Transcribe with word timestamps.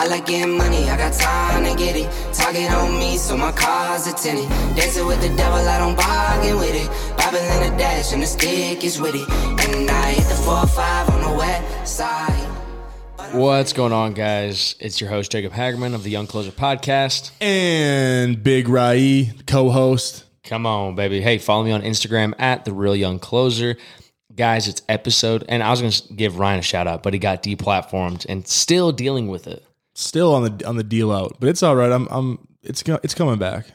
I 0.00 0.06
like 0.06 0.26
getting 0.26 0.56
money, 0.56 0.88
I 0.88 0.96
got 0.96 1.12
time 1.12 1.64
to 1.64 1.74
get 1.74 1.96
it. 1.96 2.08
Target 2.32 2.70
on 2.70 3.00
me, 3.00 3.16
so 3.16 3.36
my 3.36 3.50
car's 3.50 4.06
a 4.06 4.12
tenant. 4.12 4.48
Dancing 4.76 5.04
with 5.04 5.20
the 5.20 5.36
devil, 5.36 5.58
I 5.58 5.76
don't 5.80 5.96
bargain 5.96 6.56
with 6.56 6.72
it. 6.72 6.88
Bible 7.16 7.38
in 7.38 7.72
the 7.72 7.76
dash, 7.76 8.12
and 8.12 8.22
the 8.22 8.26
stick 8.26 8.84
is 8.84 9.00
with 9.00 9.16
it. 9.16 9.28
And 9.28 9.90
I 9.90 10.12
hit 10.12 10.28
the 10.28 10.34
4-5 10.34 11.10
on 11.10 11.32
the 11.32 11.36
west 11.36 11.96
side. 11.96 12.46
What's 13.32 13.72
going 13.72 13.92
on, 13.92 14.14
guys? 14.14 14.76
It's 14.78 15.00
your 15.00 15.10
host, 15.10 15.32
Jacob 15.32 15.52
Hagerman 15.52 15.94
of 15.96 16.04
the 16.04 16.10
Young 16.10 16.28
Closer 16.28 16.52
Podcast. 16.52 17.32
and 17.40 18.40
Big 18.40 18.68
Rai, 18.68 19.32
co-host. 19.48 20.26
Come 20.44 20.64
on, 20.64 20.94
baby. 20.94 21.20
Hey, 21.20 21.38
follow 21.38 21.64
me 21.64 21.72
on 21.72 21.82
Instagram 21.82 22.34
at 22.38 22.64
The 22.64 22.72
Real 22.72 22.94
Young 22.94 23.18
Closer. 23.18 23.76
Guys, 24.36 24.68
it's 24.68 24.80
episode, 24.88 25.44
and 25.48 25.60
I 25.60 25.70
was 25.70 25.80
going 25.80 25.90
to 25.90 26.12
give 26.12 26.38
Ryan 26.38 26.60
a 26.60 26.62
shout 26.62 26.86
out, 26.86 27.02
but 27.02 27.14
he 27.14 27.18
got 27.18 27.42
deplatformed 27.42 28.26
and 28.28 28.46
still 28.46 28.92
dealing 28.92 29.26
with 29.26 29.48
it. 29.48 29.64
Still 29.98 30.32
on 30.32 30.44
the 30.44 30.64
on 30.64 30.76
the 30.76 30.84
deal 30.84 31.10
out, 31.10 31.38
but 31.40 31.48
it's 31.48 31.60
all 31.60 31.74
right. 31.74 31.90
I'm 31.90 32.06
I'm 32.08 32.46
it's 32.62 32.84
it's 32.86 33.14
coming 33.14 33.36
back. 33.36 33.66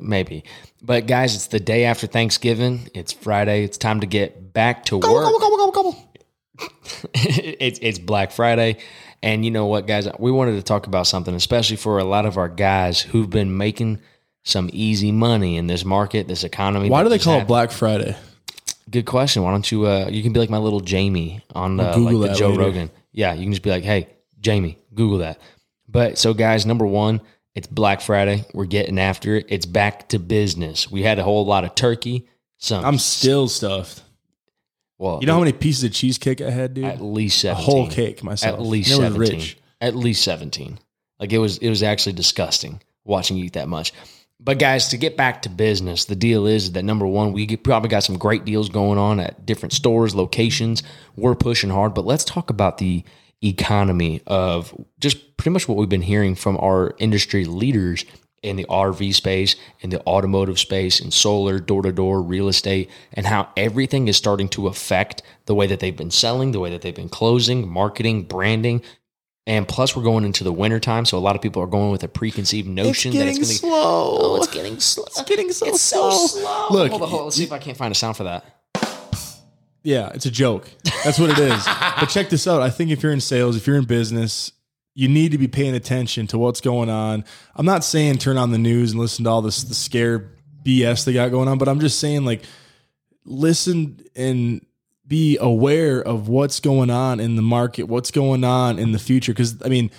Maybe. 0.00 0.44
But, 0.80 1.06
guys, 1.06 1.34
it's 1.34 1.48
the 1.48 1.60
day 1.60 1.84
after 1.84 2.06
Thanksgiving. 2.06 2.88
It's 2.94 3.12
Friday. 3.12 3.62
It's 3.62 3.76
time 3.76 4.00
to 4.00 4.06
get 4.06 4.54
back 4.54 4.86
to 4.86 4.96
work. 4.96 5.04
it's 7.14 7.78
it's 7.82 7.98
Black 7.98 8.32
Friday, 8.32 8.78
and 9.22 9.44
you 9.44 9.50
know 9.50 9.66
what, 9.66 9.86
guys? 9.86 10.08
We 10.18 10.32
wanted 10.32 10.52
to 10.52 10.62
talk 10.62 10.86
about 10.86 11.06
something, 11.06 11.34
especially 11.34 11.76
for 11.76 11.98
a 11.98 12.04
lot 12.04 12.24
of 12.24 12.38
our 12.38 12.48
guys 12.48 13.02
who've 13.02 13.28
been 13.28 13.54
making 13.54 14.00
some 14.44 14.70
easy 14.72 15.12
money 15.12 15.58
in 15.58 15.66
this 15.66 15.84
market, 15.84 16.28
this 16.28 16.44
economy. 16.44 16.88
Why 16.88 17.02
do 17.02 17.10
they 17.10 17.18
call 17.18 17.40
it. 17.40 17.46
Black 17.46 17.72
Friday? 17.72 18.16
Good 18.90 19.04
question. 19.04 19.42
Why 19.42 19.50
don't 19.50 19.70
you? 19.70 19.86
Uh, 19.86 20.08
you 20.10 20.22
can 20.22 20.32
be 20.32 20.40
like 20.40 20.48
my 20.48 20.56
little 20.56 20.80
Jamie 20.80 21.42
on 21.54 21.78
uh, 21.78 21.94
like 21.96 22.30
the 22.30 22.36
Joe 22.38 22.48
later. 22.48 22.62
Rogan. 22.62 22.90
Yeah, 23.12 23.34
you 23.34 23.42
can 23.42 23.52
just 23.52 23.62
be 23.62 23.70
like, 23.70 23.84
hey, 23.84 24.08
Jamie, 24.42 24.78
Google 24.94 25.18
that. 25.18 25.40
But 25.88 26.18
so, 26.18 26.34
guys, 26.34 26.66
number 26.66 26.86
one, 26.86 27.20
it's 27.54 27.66
Black 27.66 28.00
Friday. 28.00 28.44
We're 28.52 28.64
getting 28.66 28.98
after 28.98 29.36
it. 29.36 29.46
It's 29.48 29.66
back 29.66 30.08
to 30.10 30.18
business. 30.18 30.90
We 30.90 31.02
had 31.02 31.18
a 31.18 31.22
whole 31.22 31.44
lot 31.46 31.64
of 31.64 31.74
turkey. 31.74 32.28
Some, 32.58 32.84
I'm 32.84 32.98
still 32.98 33.48
stuffed. 33.48 34.02
well, 34.98 35.18
You 35.20 35.26
know 35.26 35.34
how 35.34 35.40
many 35.40 35.52
pieces 35.52 35.84
of 35.84 35.92
cheesecake 35.92 36.40
I 36.40 36.50
had, 36.50 36.74
dude? 36.74 36.84
at 36.84 37.00
least 37.00 37.44
a 37.44 37.54
whole 37.54 37.88
cake 37.90 38.22
myself. 38.22 38.58
At 38.58 38.62
least 38.64 38.90
And 38.92 39.00
it 39.00 39.02
seventeen. 39.12 39.38
rich. 39.38 39.58
At 39.80 39.94
least 39.96 40.22
seventeen. 40.22 40.78
Like 41.18 41.32
it 41.32 41.38
was. 41.38 41.58
It 41.58 41.68
was 41.68 41.82
actually 41.82 42.14
disgusting 42.14 42.80
watching 43.04 43.36
you 43.36 43.44
eat 43.44 43.52
that 43.54 43.68
much. 43.68 43.92
But 44.40 44.58
guys, 44.58 44.88
to 44.88 44.96
get 44.96 45.16
back 45.16 45.42
to 45.42 45.48
business, 45.48 46.04
the 46.06 46.16
deal 46.16 46.46
is 46.46 46.72
that 46.72 46.82
number 46.84 47.06
one, 47.06 47.32
we 47.32 47.46
get, 47.46 47.62
probably 47.62 47.88
got 47.88 48.02
some 48.02 48.18
great 48.18 48.44
deals 48.44 48.68
going 48.68 48.98
on 48.98 49.20
at 49.20 49.46
different 49.46 49.72
stores, 49.72 50.16
locations. 50.16 50.82
We're 51.16 51.36
pushing 51.36 51.70
hard, 51.70 51.94
but 51.94 52.04
let's 52.04 52.24
talk 52.24 52.50
about 52.50 52.78
the 52.78 53.04
economy 53.42 54.22
of 54.26 54.74
just 55.00 55.36
pretty 55.36 55.50
much 55.50 55.68
what 55.68 55.76
we've 55.76 55.88
been 55.88 56.02
hearing 56.02 56.34
from 56.34 56.56
our 56.58 56.94
industry 56.98 57.44
leaders 57.44 58.04
in 58.42 58.56
the 58.56 58.64
RV 58.64 59.14
space, 59.14 59.54
in 59.80 59.90
the 59.90 60.04
automotive 60.06 60.58
space, 60.58 61.00
in 61.00 61.10
solar, 61.10 61.60
door 61.60 61.82
to 61.82 61.92
door, 61.92 62.20
real 62.20 62.48
estate, 62.48 62.90
and 63.12 63.24
how 63.24 63.48
everything 63.56 64.08
is 64.08 64.16
starting 64.16 64.48
to 64.48 64.66
affect 64.66 65.22
the 65.46 65.54
way 65.54 65.66
that 65.68 65.80
they've 65.80 65.96
been 65.96 66.10
selling, 66.10 66.50
the 66.50 66.60
way 66.60 66.70
that 66.70 66.82
they've 66.82 66.94
been 66.94 67.08
closing, 67.08 67.68
marketing, 67.68 68.24
branding. 68.24 68.82
And 69.46 69.66
plus, 69.66 69.96
we're 69.96 70.02
going 70.02 70.24
into 70.24 70.44
the 70.44 70.52
winter 70.52 70.78
time, 70.78 71.04
so 71.04 71.18
a 71.18 71.20
lot 71.20 71.34
of 71.34 71.42
people 71.42 71.62
are 71.62 71.68
going 71.68 71.90
with 71.90 72.04
a 72.04 72.08
preconceived 72.08 72.68
notion 72.68 73.12
that 73.12 73.26
it's 73.26 73.38
going 73.38 73.44
to 73.44 73.52
be 73.52 73.54
slow. 73.54 73.70
Oh, 73.72 74.36
it's 74.36 74.52
getting 74.52 74.78
slow. 74.78 75.04
It's 75.04 75.22
getting 75.22 75.50
so 75.52 75.66
it's 75.66 75.80
so 75.80 76.10
slow. 76.10 76.42
slow. 76.42 76.68
Look, 76.70 76.90
hold 76.90 77.02
on, 77.02 77.08
hold 77.08 77.20
on. 77.20 77.26
Let's 77.26 77.36
see 77.36 77.44
if 77.44 77.52
I 77.52 77.58
can't 77.58 77.76
find 77.76 77.90
a 77.90 77.94
sound 77.94 78.16
for 78.16 78.24
that. 78.24 78.44
Yeah, 79.82 80.10
it's 80.14 80.26
a 80.26 80.30
joke. 80.30 80.70
That's 81.04 81.18
what 81.18 81.30
it 81.30 81.38
is. 81.38 81.64
but 81.66 82.06
check 82.06 82.28
this 82.30 82.46
out. 82.46 82.62
I 82.62 82.70
think 82.70 82.90
if 82.90 83.02
you're 83.02 83.12
in 83.12 83.20
sales, 83.20 83.56
if 83.56 83.66
you're 83.66 83.76
in 83.76 83.84
business, 83.84 84.52
you 84.94 85.08
need 85.08 85.32
to 85.32 85.38
be 85.38 85.48
paying 85.48 85.74
attention 85.74 86.26
to 86.28 86.38
what's 86.38 86.60
going 86.60 86.88
on. 86.90 87.24
I'm 87.56 87.66
not 87.66 87.82
saying 87.82 88.18
turn 88.18 88.36
on 88.38 88.52
the 88.52 88.58
news 88.58 88.92
and 88.92 89.00
listen 89.00 89.24
to 89.24 89.30
all 89.30 89.42
this 89.42 89.62
the 89.64 89.74
scare 89.74 90.30
BS 90.64 91.04
they 91.04 91.12
got 91.12 91.30
going 91.30 91.48
on, 91.48 91.58
but 91.58 91.68
I'm 91.68 91.80
just 91.80 91.98
saying 91.98 92.24
like 92.24 92.42
listen 93.24 94.00
and 94.14 94.64
be 95.06 95.36
aware 95.40 96.00
of 96.00 96.28
what's 96.28 96.60
going 96.60 96.90
on 96.90 97.20
in 97.20 97.36
the 97.36 97.42
market, 97.42 97.84
what's 97.84 98.10
going 98.10 98.44
on 98.44 98.78
in 98.78 98.92
the 98.92 98.98
future. 98.98 99.32
Because 99.32 99.60
I 99.64 99.68
mean, 99.68 99.90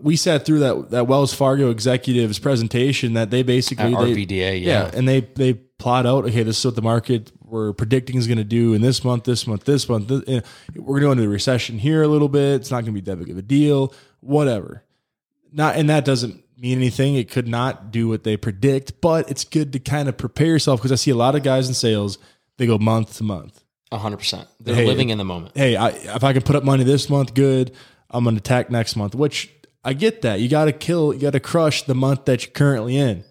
we 0.00 0.16
sat 0.16 0.46
through 0.46 0.60
that 0.60 0.90
that 0.90 1.06
Wells 1.06 1.34
Fargo 1.34 1.70
executives 1.70 2.38
presentation 2.38 3.14
that 3.14 3.30
they 3.30 3.42
basically 3.42 3.94
At 3.94 4.00
they- 4.00 4.14
yeah, 4.36 4.50
yeah. 4.84 4.90
and 4.94 5.06
they 5.06 5.20
they 5.20 5.54
plot 5.54 6.06
out 6.06 6.24
okay, 6.24 6.42
this 6.42 6.58
is 6.58 6.64
what 6.64 6.76
the 6.76 6.82
market 6.82 7.30
we're 7.54 7.72
predicting 7.72 8.16
is 8.16 8.26
going 8.26 8.38
to 8.38 8.44
do 8.44 8.74
in 8.74 8.82
this 8.82 9.04
month, 9.04 9.24
this 9.24 9.46
month, 9.46 9.64
this 9.64 9.88
month. 9.88 10.08
This, 10.08 10.22
eh, 10.26 10.40
we're 10.74 11.00
going 11.00 11.00
to 11.00 11.06
go 11.06 11.12
into 11.12 11.22
the 11.22 11.28
recession 11.28 11.78
here 11.78 12.02
a 12.02 12.08
little 12.08 12.28
bit. 12.28 12.56
It's 12.60 12.70
not 12.70 12.82
going 12.84 12.94
to 12.94 13.00
be 13.00 13.10
that 13.10 13.16
big 13.16 13.30
of 13.30 13.38
a 13.38 13.42
deal. 13.42 13.94
Whatever. 14.20 14.82
Not 15.52 15.76
and 15.76 15.88
that 15.88 16.04
doesn't 16.04 16.42
mean 16.58 16.78
anything. 16.78 17.14
It 17.14 17.30
could 17.30 17.46
not 17.46 17.92
do 17.92 18.08
what 18.08 18.24
they 18.24 18.36
predict, 18.36 19.00
but 19.00 19.30
it's 19.30 19.44
good 19.44 19.72
to 19.74 19.78
kind 19.78 20.08
of 20.08 20.16
prepare 20.16 20.48
yourself 20.48 20.80
because 20.80 20.90
I 20.92 20.96
see 20.96 21.12
a 21.12 21.16
lot 21.16 21.36
of 21.36 21.42
guys 21.44 21.68
in 21.68 21.74
sales. 21.74 22.18
They 22.58 22.66
go 22.66 22.76
month 22.78 23.16
to 23.18 23.24
month. 23.24 23.62
hundred 23.92 24.16
percent. 24.18 24.48
They're 24.58 24.74
Hey, 24.74 24.86
living 24.86 25.10
in 25.10 25.18
the 25.18 25.24
moment. 25.24 25.56
Hey, 25.56 25.76
I, 25.76 25.90
if 25.90 26.24
I 26.24 26.32
can 26.32 26.42
put 26.42 26.56
up 26.56 26.64
money 26.64 26.82
this 26.82 27.08
month, 27.08 27.34
good. 27.34 27.70
I'm 28.10 28.24
going 28.24 28.34
to 28.36 28.40
attack 28.40 28.68
next 28.70 28.96
month. 28.96 29.14
Which 29.14 29.50
I 29.84 29.92
get 29.92 30.22
that. 30.22 30.40
You 30.40 30.48
got 30.48 30.64
to 30.64 30.72
kill. 30.72 31.14
You 31.14 31.20
got 31.20 31.32
to 31.34 31.40
crush 31.40 31.82
the 31.84 31.94
month 31.94 32.24
that 32.24 32.44
you're 32.44 32.52
currently 32.52 32.96
in. 32.96 33.22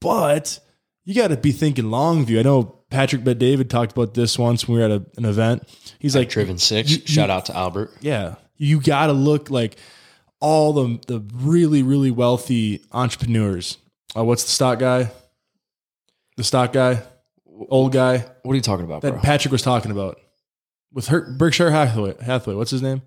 But 0.00 0.60
you 1.04 1.14
got 1.14 1.28
to 1.28 1.36
be 1.36 1.50
thinking 1.52 1.90
long 1.90 2.24
view. 2.24 2.38
I 2.38 2.42
know 2.42 2.77
Patrick 2.90 3.22
Bet 3.24 3.38
David 3.38 3.68
talked 3.68 3.92
about 3.92 4.14
this 4.14 4.38
once 4.38 4.66
when 4.66 4.76
we 4.76 4.80
were 4.82 4.86
at 4.86 4.90
a, 5.02 5.04
an 5.16 5.24
event. 5.24 5.68
He's 5.98 6.16
like, 6.16 6.28
Driven 6.30 6.58
six. 6.58 6.90
you- 6.90 7.06
Shout 7.06 7.30
out 7.30 7.46
to 7.46 7.56
Albert. 7.56 7.90
yeah, 8.00 8.36
you 8.56 8.80
got 8.80 9.06
to 9.08 9.12
look 9.12 9.50
like 9.50 9.76
all 10.40 10.72
the 10.72 10.98
the 11.06 11.20
really 11.34 11.82
really 11.82 12.10
wealthy 12.10 12.82
entrepreneurs. 12.92 13.76
Uh, 14.16 14.24
what's 14.24 14.44
the 14.44 14.50
stock 14.50 14.78
guy? 14.78 15.10
The 16.36 16.44
stock 16.44 16.72
guy, 16.72 17.02
old 17.68 17.92
guy 17.92 18.24
What 18.42 18.52
are 18.52 18.56
you 18.56 18.62
talking 18.62 18.84
about, 18.84 19.00
bro? 19.02 19.10
that 19.10 19.16
bro? 19.16 19.22
Patrick 19.22 19.52
was 19.52 19.62
talking 19.62 19.90
about 19.90 20.20
with 20.92 21.08
her 21.08 21.30
Berkshire 21.36 21.70
Hathaway. 21.70 22.14
Hathaway, 22.22 22.54
what's 22.56 22.70
his 22.70 22.80
name? 22.82 23.02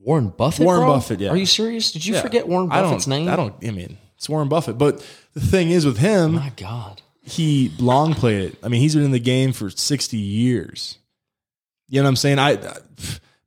Warren 0.00 0.28
Buffett. 0.30 0.64
Warren 0.64 0.80
bro? 0.82 0.94
Buffett, 0.94 1.20
yeah. 1.20 1.30
Are 1.30 1.36
you 1.36 1.46
serious? 1.46 1.92
Did 1.92 2.06
you 2.06 2.14
Yeah. 2.14 2.22
forget 2.22 2.48
Warren 2.48 2.70
I 2.72 2.80
Buffett's 2.82 3.06
name? 3.06 3.28
I 3.28 3.36
don't. 3.36 3.54
I 3.64 3.70
mean, 3.72 3.98
it's 4.16 4.28
Warren 4.28 4.48
Buffett. 4.48 4.78
But 4.78 5.04
the 5.34 5.40
thing 5.40 5.70
is, 5.70 5.84
with 5.84 5.98
him, 5.98 6.34
My 6.36 6.52
God. 6.56 7.02
He 7.26 7.72
long 7.78 8.14
played 8.14 8.52
it. 8.52 8.58
I 8.62 8.68
mean, 8.68 8.80
he's 8.80 8.94
been 8.94 9.04
in 9.04 9.10
the 9.10 9.18
game 9.18 9.52
for 9.52 9.68
sixty 9.68 10.16
years. 10.16 10.98
You 11.88 12.00
know 12.00 12.04
what 12.04 12.10
I'm 12.10 12.16
saying? 12.16 12.38
I 12.38 12.58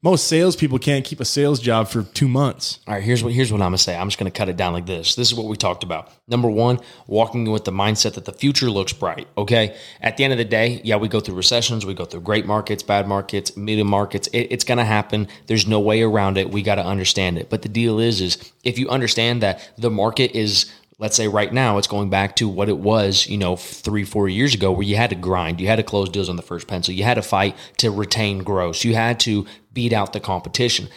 most 0.02 0.28
salespeople 0.28 0.80
can't 0.80 1.04
keep 1.04 1.20
a 1.20 1.26
sales 1.26 1.60
job 1.60 1.90
for 1.90 2.04
two 2.04 2.30
months. 2.30 2.80
All 2.88 2.94
right, 2.94 3.04
here's 3.04 3.22
what 3.22 3.34
here's 3.34 3.52
what 3.52 3.62
I'm 3.62 3.68
gonna 3.68 3.78
say. 3.78 3.98
I'm 3.98 4.08
just 4.08 4.18
gonna 4.18 4.32
cut 4.32 4.48
it 4.48 4.56
down 4.56 4.72
like 4.72 4.86
this. 4.86 5.16
This 5.16 5.30
is 5.30 5.36
what 5.36 5.48
we 5.48 5.58
talked 5.58 5.84
about. 5.84 6.10
Number 6.26 6.50
one, 6.50 6.80
walking 7.06 7.52
with 7.52 7.66
the 7.66 7.72
mindset 7.72 8.14
that 8.14 8.24
the 8.24 8.32
future 8.32 8.70
looks 8.70 8.94
bright. 8.94 9.28
Okay. 9.38 9.76
At 10.00 10.16
the 10.16 10.24
end 10.24 10.32
of 10.32 10.40
the 10.40 10.46
day, 10.46 10.80
yeah, 10.86 10.96
we 10.96 11.10
go 11.10 11.20
through 11.20 11.36
recessions, 11.36 11.86
we 11.86 11.94
go 11.94 12.06
through 12.06 12.22
great 12.22 12.46
markets, 12.46 12.82
bad 12.82 13.10
markets, 13.10 13.58
medium 13.58 13.90
markets. 13.90 14.28
It, 14.28 14.48
it's 14.52 14.64
gonna 14.64 14.86
happen. 14.86 15.28
There's 15.48 15.68
no 15.68 15.82
way 15.82 16.02
around 16.02 16.38
it. 16.38 16.50
We 16.50 16.62
got 16.62 16.76
to 16.76 16.86
understand 16.86 17.38
it. 17.38 17.50
But 17.50 17.64
the 17.64 17.70
deal 17.70 18.00
is, 18.00 18.22
is 18.22 18.38
if 18.64 18.80
you 18.80 18.88
understand 18.88 19.44
that 19.44 19.70
the 19.78 19.90
market 19.90 20.32
is 20.32 20.72
let's 21.00 21.16
say 21.16 21.28
right 21.28 21.52
now 21.52 21.78
it's 21.78 21.88
going 21.88 22.10
back 22.10 22.36
to 22.36 22.48
what 22.48 22.70
it 22.70 22.78
was, 22.78 23.26
you 23.28 23.38
know, 23.38 23.56
three, 23.56 24.04
four 24.04 24.28
years 24.30 24.54
ago, 24.54 24.72
where 24.72 24.86
you 24.86 24.98
had 24.98 25.10
to 25.10 25.16
grind, 25.16 25.60
you 25.60 25.68
had 25.68 25.78
to 25.78 25.84
close 25.84 26.10
deals 26.10 26.30
on 26.30 26.36
the 26.36 26.42
first 26.42 26.68
pencil, 26.68 26.94
you 26.94 27.04
had 27.04 27.16
to 27.16 27.22
fight 27.22 27.56
to 27.78 27.90
retain 27.90 28.44
gross, 28.44 28.84
you 28.84 28.94
had 28.94 29.20
to 29.22 29.48
beat 29.74 29.94
out 29.94 30.14
the 30.14 30.20
competition. 30.20 30.88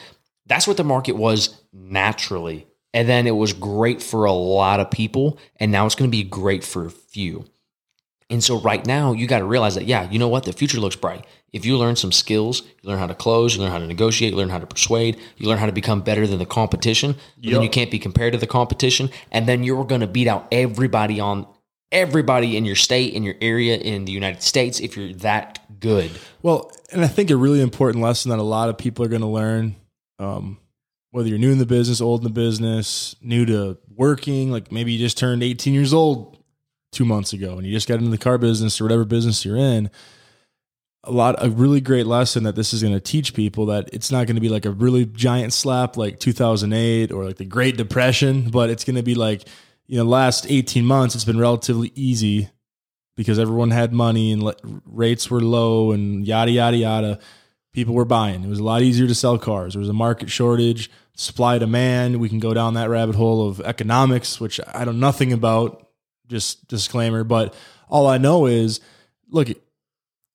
That's 0.46 0.66
what 0.66 0.76
the 0.76 0.84
market 0.84 1.16
was 1.16 1.62
naturally. 1.72 2.66
And 2.92 3.08
then 3.08 3.26
it 3.26 3.36
was 3.36 3.54
great 3.54 4.02
for 4.02 4.26
a 4.26 4.32
lot 4.32 4.80
of 4.80 4.91
people, 4.91 5.38
and 5.56 5.72
now 5.72 5.86
it's 5.86 5.94
going 5.94 6.10
to 6.10 6.16
be 6.16 6.24
great 6.24 6.62
for 6.62 6.84
a 6.84 6.91
few. 6.91 7.46
And 8.28 8.44
so 8.44 8.60
right 8.60 8.84
now, 8.84 9.12
you 9.12 9.26
got 9.26 9.38
to 9.38 9.46
realize 9.46 9.76
that, 9.76 9.86
yeah, 9.86 10.10
you 10.10 10.18
know 10.18 10.28
what? 10.28 10.44
The 10.44 10.52
future 10.52 10.80
looks 10.80 10.96
bright. 10.96 11.26
If 11.52 11.66
you 11.66 11.76
learn 11.76 11.96
some 11.96 12.12
skills, 12.12 12.62
you 12.80 12.88
learn 12.88 12.98
how 12.98 13.06
to 13.06 13.14
close, 13.14 13.54
you 13.54 13.60
learn 13.60 13.70
how 13.70 13.78
to 13.78 13.86
negotiate, 13.86 14.32
you 14.32 14.38
learn 14.38 14.48
how 14.48 14.58
to 14.58 14.66
persuade, 14.66 15.18
you 15.36 15.48
learn 15.48 15.58
how 15.58 15.66
to 15.66 15.72
become 15.72 16.00
better 16.00 16.26
than 16.26 16.38
the 16.38 16.46
competition, 16.46 17.16
then 17.36 17.62
you 17.62 17.68
can't 17.68 17.91
be 17.91 17.98
compared 17.98 18.32
to 18.32 18.38
the 18.38 18.47
competition. 18.47 19.10
And 19.30 19.47
then 19.47 19.62
you're 19.62 19.84
going 19.84 20.00
to 20.00 20.06
beat 20.06 20.28
out 20.28 20.48
everybody 20.50 21.21
on 21.21 21.47
everybody 21.92 22.56
in 22.56 22.65
your 22.65 22.74
state, 22.74 23.12
in 23.12 23.22
your 23.22 23.34
area, 23.41 23.77
in 23.77 24.06
the 24.06 24.12
United 24.12 24.42
States 24.42 24.80
if 24.80 24.97
you're 24.97 25.12
that 25.12 25.60
good. 25.78 26.10
Well, 26.42 26.72
and 26.91 27.04
I 27.04 27.06
think 27.06 27.30
a 27.30 27.36
really 27.36 27.60
important 27.60 28.03
lesson 28.03 28.30
that 28.30 28.38
a 28.38 28.42
lot 28.42 28.71
of 28.71 28.78
people 28.78 29.04
are 29.04 29.09
going 29.09 29.21
to 29.21 29.28
learn, 29.28 29.77
um, 30.18 30.59
whether 31.10 31.28
you're 31.28 31.38
new 31.38 31.53
in 31.53 31.59
the 31.59 31.66
business, 31.66 32.00
old 32.00 32.21
in 32.21 32.24
the 32.24 32.30
business, 32.30 33.15
new 33.21 33.44
to 33.44 33.77
working, 33.94 34.50
like 34.50 34.72
maybe 34.72 34.92
you 34.92 34.98
just 34.98 35.18
turned 35.18 35.42
18 35.42 35.74
years 35.74 35.92
old 35.92 36.38
two 36.92 37.04
months 37.04 37.32
ago 37.32 37.56
and 37.59 37.66
you 37.66 37.72
just 37.72 37.88
got 37.88 37.98
into 37.98 38.10
the 38.10 38.18
car 38.18 38.38
business 38.38 38.80
or 38.80 38.84
whatever 38.84 39.04
business 39.04 39.44
you're 39.44 39.56
in. 39.56 39.91
A 41.04 41.10
lot, 41.10 41.45
a 41.45 41.51
really 41.51 41.81
great 41.81 42.07
lesson 42.07 42.45
that 42.45 42.54
this 42.54 42.72
is 42.72 42.81
going 42.81 42.95
to 42.95 43.01
teach 43.01 43.34
people 43.34 43.66
that 43.66 43.91
it's 43.93 44.13
not 44.13 44.27
going 44.27 44.37
to 44.37 44.41
be 44.41 44.49
like 44.49 44.66
a 44.66 44.71
really 44.71 45.04
giant 45.04 45.53
slap 45.53 45.97
like 45.97 46.21
2008 46.21 47.10
or 47.10 47.25
like 47.25 47.37
the 47.37 47.45
Great 47.45 47.77
Depression, 47.77 48.51
but 48.51 48.71
it's 48.71 48.84
going 48.84 48.97
to 48.97 49.03
be 49.03 49.16
like, 49.16 49.43
you 49.87 49.99
know, 49.99 50.04
last 50.04 50.47
18 50.49 50.87
months, 50.87 51.16
it's 51.16 51.25
been 51.25 51.41
relatively 51.41 51.91
easy 51.97 52.51
because 53.16 53.39
everyone 53.39 53.71
had 53.71 53.93
money 53.93 54.33
and 54.33 54.53
rates 54.87 55.31
were 55.31 55.41
low 55.41 55.93
and 55.93 56.27
yada 56.27 56.51
yada 56.51 56.77
yada. 56.77 57.19
people 57.72 57.95
were 57.95 58.04
buying. 58.04 58.45
It 58.45 58.49
was 58.49 58.59
a 58.59 58.65
lot 58.65 58.83
easier 58.83 59.07
to 59.07 59.15
sell 59.15 59.39
cars. 59.39 59.75
There 59.75 59.81
was 59.81 59.89
a 59.89 59.95
market 59.95 60.31
shortage, 60.31 60.91
supply 61.16 61.59
demand. 61.59 62.21
We 62.21 62.28
can 62.28 62.39
go 62.39 62.54
down 62.54 62.75
that 62.75 62.89
rabbit 62.89 63.15
hole 63.15 63.49
of 63.49 63.60
economics, 63.60 64.41
which 64.41 64.60
I 64.72 64.84
don't 64.84 65.01
know 65.01 65.07
nothing 65.07 65.33
about. 65.33 65.89
Just 66.28 66.66
disclaimer, 66.69 67.25
but 67.25 67.53
all 67.89 68.07
I 68.07 68.16
know 68.16 68.47
is, 68.47 68.81
look, 69.28 69.49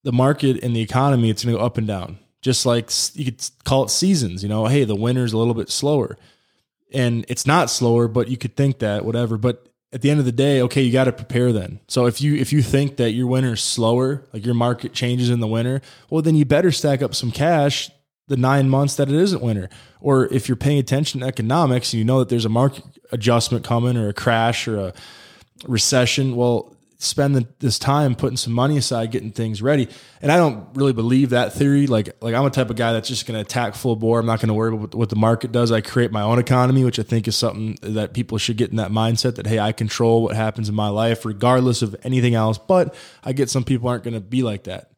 the 0.04 0.12
market 0.12 0.62
and 0.62 0.74
the 0.74 0.80
economy, 0.80 1.30
it's 1.30 1.44
going 1.44 1.54
to 1.54 1.58
go 1.58 1.64
up 1.64 1.78
and 1.78 1.86
down. 1.86 2.18
Just 2.40 2.64
like 2.64 2.90
you 3.14 3.26
could 3.26 3.44
call 3.64 3.84
it 3.84 3.90
seasons. 3.90 4.42
You 4.42 4.48
know, 4.48 4.66
hey, 4.66 4.84
the 4.84 4.94
winter's 4.94 5.32
a 5.32 5.38
little 5.38 5.54
bit 5.54 5.70
slower, 5.70 6.16
and 6.92 7.24
it's 7.28 7.46
not 7.46 7.68
slower, 7.68 8.06
but 8.06 8.28
you 8.28 8.36
could 8.36 8.56
think 8.56 8.78
that 8.78 9.04
whatever. 9.04 9.36
But 9.36 9.68
at 9.92 10.02
the 10.02 10.10
end 10.10 10.20
of 10.20 10.26
the 10.26 10.32
day, 10.32 10.62
okay, 10.62 10.82
you 10.82 10.92
got 10.92 11.04
to 11.04 11.12
prepare 11.12 11.52
then. 11.52 11.80
So 11.88 12.06
if 12.06 12.20
you 12.20 12.36
if 12.36 12.52
you 12.52 12.62
think 12.62 12.96
that 12.98 13.10
your 13.10 13.26
winter 13.26 13.54
is 13.54 13.62
slower, 13.62 14.24
like 14.32 14.44
your 14.44 14.54
market 14.54 14.92
changes 14.92 15.30
in 15.30 15.40
the 15.40 15.48
winter, 15.48 15.80
well 16.10 16.22
then 16.22 16.36
you 16.36 16.44
better 16.44 16.70
stack 16.70 17.02
up 17.02 17.14
some 17.14 17.32
cash 17.32 17.90
the 18.28 18.36
9 18.36 18.68
months 18.68 18.96
that 18.96 19.08
it 19.08 19.14
isn't 19.14 19.42
winter. 19.42 19.68
Or 20.00 20.26
if 20.26 20.48
you're 20.48 20.56
paying 20.56 20.78
attention 20.78 21.20
to 21.20 21.26
economics 21.26 21.92
and 21.92 21.98
you 21.98 22.04
know 22.04 22.18
that 22.20 22.28
there's 22.28 22.44
a 22.44 22.50
market 22.50 22.84
adjustment 23.10 23.64
coming 23.64 23.96
or 23.96 24.10
a 24.10 24.14
crash 24.14 24.68
or 24.68 24.78
a 24.78 24.92
recession, 25.66 26.36
well 26.36 26.76
spend 27.00 27.36
the, 27.36 27.46
this 27.60 27.78
time 27.78 28.16
putting 28.16 28.36
some 28.36 28.52
money 28.52 28.76
aside, 28.76 29.12
getting 29.12 29.30
things 29.30 29.62
ready. 29.62 29.88
And 30.20 30.32
I 30.32 30.36
don't 30.36 30.66
really 30.74 30.92
believe 30.92 31.30
that 31.30 31.52
theory. 31.52 31.86
Like, 31.86 32.10
like 32.20 32.34
I'm 32.34 32.44
a 32.44 32.50
type 32.50 32.70
of 32.70 32.76
guy 32.76 32.92
that's 32.92 33.08
just 33.08 33.24
going 33.24 33.36
to 33.36 33.40
attack 33.40 33.76
full 33.76 33.94
bore. 33.94 34.18
I'm 34.18 34.26
not 34.26 34.40
going 34.40 34.48
to 34.48 34.54
worry 34.54 34.74
about 34.74 34.96
what 34.96 35.08
the 35.08 35.16
market 35.16 35.52
does. 35.52 35.70
I 35.70 35.80
create 35.80 36.10
my 36.10 36.22
own 36.22 36.40
economy, 36.40 36.84
which 36.84 36.98
I 36.98 37.04
think 37.04 37.28
is 37.28 37.36
something 37.36 37.78
that 37.82 38.14
people 38.14 38.36
should 38.36 38.56
get 38.56 38.70
in 38.70 38.76
that 38.76 38.90
mindset 38.90 39.36
that, 39.36 39.46
Hey, 39.46 39.60
I 39.60 39.70
control 39.70 40.24
what 40.24 40.34
happens 40.34 40.68
in 40.68 40.74
my 40.74 40.88
life 40.88 41.24
regardless 41.24 41.82
of 41.82 41.94
anything 42.02 42.34
else. 42.34 42.58
But 42.58 42.94
I 43.22 43.32
get 43.32 43.48
some 43.48 43.64
people 43.64 43.88
aren't 43.88 44.04
going 44.04 44.14
to 44.14 44.20
be 44.20 44.42
like 44.42 44.64
that. 44.64 44.90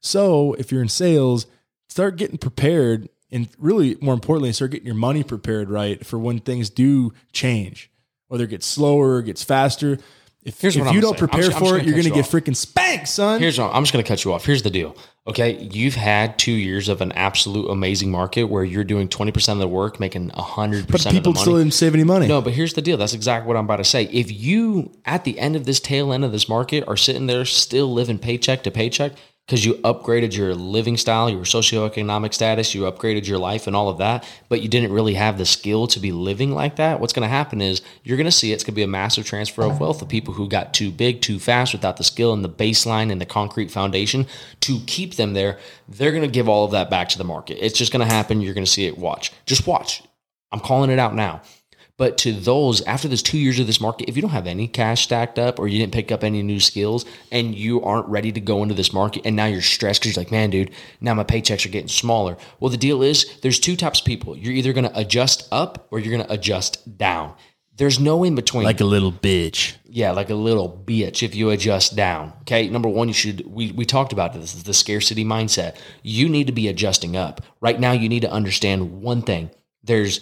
So 0.00 0.52
if 0.54 0.70
you're 0.70 0.82
in 0.82 0.88
sales, 0.90 1.46
start 1.88 2.16
getting 2.16 2.38
prepared 2.38 3.08
and 3.32 3.48
really 3.58 3.96
more 4.02 4.14
importantly, 4.14 4.52
start 4.52 4.72
getting 4.72 4.86
your 4.86 4.94
money 4.94 5.24
prepared 5.24 5.70
right 5.70 6.04
for 6.04 6.18
when 6.18 6.38
things 6.38 6.68
do 6.68 7.14
change, 7.32 7.90
whether 8.28 8.44
it 8.44 8.50
gets 8.50 8.66
slower 8.66 9.14
or 9.14 9.22
gets 9.22 9.42
faster 9.42 9.98
if, 10.46 10.60
Here's 10.60 10.76
if 10.76 10.80
what 10.80 10.88
I'm 10.88 10.94
you 10.94 11.00
don't 11.00 11.18
say. 11.18 11.24
I'm 11.24 11.28
prepare 11.28 11.44
I'm 11.46 11.52
for 11.52 11.74
it, 11.74 11.78
gonna 11.78 11.82
you're 11.82 11.92
going 11.94 12.04
to 12.04 12.08
you 12.10 12.14
get 12.14 12.24
freaking 12.24 12.54
spanked, 12.54 13.08
son. 13.08 13.40
Here's 13.40 13.58
what 13.58 13.74
I'm 13.74 13.82
just 13.82 13.92
going 13.92 14.04
to 14.04 14.08
cut 14.08 14.24
you 14.24 14.32
off. 14.32 14.44
Here's 14.46 14.62
the 14.62 14.70
deal. 14.70 14.96
Okay, 15.26 15.60
you've 15.72 15.96
had 15.96 16.38
two 16.38 16.52
years 16.52 16.88
of 16.88 17.00
an 17.00 17.10
absolute 17.12 17.68
amazing 17.68 18.12
market 18.12 18.44
where 18.44 18.62
you're 18.62 18.84
doing 18.84 19.08
20% 19.08 19.52
of 19.52 19.58
the 19.58 19.66
work, 19.66 19.98
making 19.98 20.30
100% 20.30 20.86
but 20.86 20.94
of 20.94 21.04
the 21.04 21.10
people 21.10 21.34
still 21.34 21.58
didn't 21.58 21.74
save 21.74 21.94
any 21.94 22.04
money. 22.04 22.28
No, 22.28 22.40
but 22.40 22.52
here's 22.52 22.74
the 22.74 22.82
deal. 22.82 22.96
That's 22.96 23.12
exactly 23.12 23.48
what 23.48 23.56
I'm 23.56 23.64
about 23.64 23.78
to 23.78 23.84
say. 23.84 24.04
If 24.04 24.30
you, 24.30 24.92
at 25.04 25.24
the 25.24 25.40
end 25.40 25.56
of 25.56 25.64
this 25.64 25.80
tail 25.80 26.12
end 26.12 26.24
of 26.24 26.30
this 26.30 26.48
market, 26.48 26.84
are 26.86 26.96
sitting 26.96 27.26
there 27.26 27.44
still 27.44 27.92
living 27.92 28.20
paycheck 28.20 28.62
to 28.62 28.70
paycheck 28.70 29.14
because 29.46 29.64
you 29.64 29.74
upgraded 29.74 30.36
your 30.36 30.56
living 30.56 30.96
style, 30.96 31.30
your 31.30 31.44
socioeconomic 31.44 32.34
status, 32.34 32.74
you 32.74 32.82
upgraded 32.82 33.28
your 33.28 33.38
life 33.38 33.68
and 33.68 33.76
all 33.76 33.88
of 33.88 33.98
that, 33.98 34.26
but 34.48 34.60
you 34.60 34.68
didn't 34.68 34.92
really 34.92 35.14
have 35.14 35.38
the 35.38 35.46
skill 35.46 35.86
to 35.86 36.00
be 36.00 36.10
living 36.10 36.50
like 36.50 36.76
that, 36.76 36.98
what's 36.98 37.12
going 37.12 37.22
to 37.22 37.28
happen 37.28 37.60
is 37.60 37.80
you're 38.02 38.16
going 38.16 38.24
to 38.24 38.32
see 38.32 38.52
it's 38.52 38.64
going 38.64 38.72
to 38.72 38.76
be 38.76 38.82
a 38.82 38.88
massive 38.88 39.24
transfer 39.24 39.62
of 39.62 39.78
wealth 39.78 40.02
of 40.02 40.08
people 40.08 40.34
who 40.34 40.48
got 40.48 40.74
too 40.74 40.90
big 40.90 41.20
too 41.20 41.38
fast 41.38 41.72
without 41.72 41.96
the 41.96 42.02
skill 42.02 42.32
and 42.32 42.44
the 42.44 42.48
baseline 42.48 43.12
and 43.12 43.20
the 43.20 43.26
concrete 43.26 43.70
foundation 43.70 44.26
to 44.60 44.80
keep 44.86 45.14
them 45.14 45.32
there. 45.32 45.58
They're 45.88 46.10
going 46.10 46.24
to 46.24 46.28
give 46.28 46.48
all 46.48 46.64
of 46.64 46.72
that 46.72 46.90
back 46.90 47.08
to 47.10 47.18
the 47.18 47.24
market. 47.24 47.64
It's 47.64 47.78
just 47.78 47.92
going 47.92 48.06
to 48.06 48.12
happen. 48.12 48.40
You're 48.40 48.54
going 48.54 48.66
to 48.66 48.70
see 48.70 48.86
it. 48.86 48.98
Watch. 48.98 49.32
Just 49.46 49.66
watch. 49.66 50.02
I'm 50.50 50.60
calling 50.60 50.90
it 50.90 50.98
out 50.98 51.14
now. 51.14 51.42
But 51.98 52.18
to 52.18 52.32
those, 52.32 52.82
after 52.82 53.08
this 53.08 53.22
two 53.22 53.38
years 53.38 53.58
of 53.58 53.66
this 53.66 53.80
market, 53.80 54.08
if 54.08 54.16
you 54.16 54.22
don't 54.22 54.32
have 54.32 54.46
any 54.46 54.68
cash 54.68 55.04
stacked 55.04 55.38
up 55.38 55.58
or 55.58 55.66
you 55.66 55.78
didn't 55.78 55.94
pick 55.94 56.12
up 56.12 56.22
any 56.22 56.42
new 56.42 56.60
skills 56.60 57.06
and 57.32 57.54
you 57.54 57.82
aren't 57.82 58.06
ready 58.06 58.32
to 58.32 58.40
go 58.40 58.62
into 58.62 58.74
this 58.74 58.92
market 58.92 59.22
and 59.24 59.34
now 59.34 59.46
you're 59.46 59.62
stressed 59.62 60.02
because 60.02 60.14
you're 60.14 60.22
like, 60.22 60.30
man, 60.30 60.50
dude, 60.50 60.70
now 61.00 61.14
my 61.14 61.24
paychecks 61.24 61.64
are 61.64 61.70
getting 61.70 61.88
smaller. 61.88 62.36
Well, 62.60 62.70
the 62.70 62.76
deal 62.76 63.02
is 63.02 63.38
there's 63.40 63.58
two 63.58 63.76
types 63.76 64.00
of 64.00 64.06
people. 64.06 64.36
You're 64.36 64.52
either 64.52 64.74
going 64.74 64.88
to 64.88 64.98
adjust 64.98 65.48
up 65.50 65.88
or 65.90 65.98
you're 65.98 66.14
going 66.14 66.26
to 66.26 66.32
adjust 66.32 66.98
down. 66.98 67.34
There's 67.76 68.00
no 68.00 68.24
in 68.24 68.34
between. 68.34 68.64
like 68.64 68.80
a 68.80 68.84
little 68.84 69.12
bitch. 69.12 69.76
Yeah, 69.84 70.12
like 70.12 70.30
a 70.30 70.34
little 70.34 70.82
bitch 70.86 71.22
if 71.22 71.34
you 71.34 71.50
adjust 71.50 71.94
down. 71.94 72.32
Okay. 72.42 72.68
Number 72.68 72.88
one, 72.88 73.08
you 73.08 73.14
should 73.14 73.46
we 73.46 73.70
we 73.72 73.84
talked 73.84 74.14
about 74.14 74.32
this 74.32 74.54
is 74.54 74.62
the 74.62 74.72
scarcity 74.72 75.26
mindset. 75.26 75.76
You 76.02 76.28
need 76.28 76.46
to 76.46 76.54
be 76.54 76.68
adjusting 76.68 77.16
up. 77.16 77.42
Right 77.60 77.78
now, 77.78 77.92
you 77.92 78.08
need 78.08 78.20
to 78.20 78.30
understand 78.30 79.02
one 79.02 79.20
thing. 79.20 79.50
There's 79.84 80.20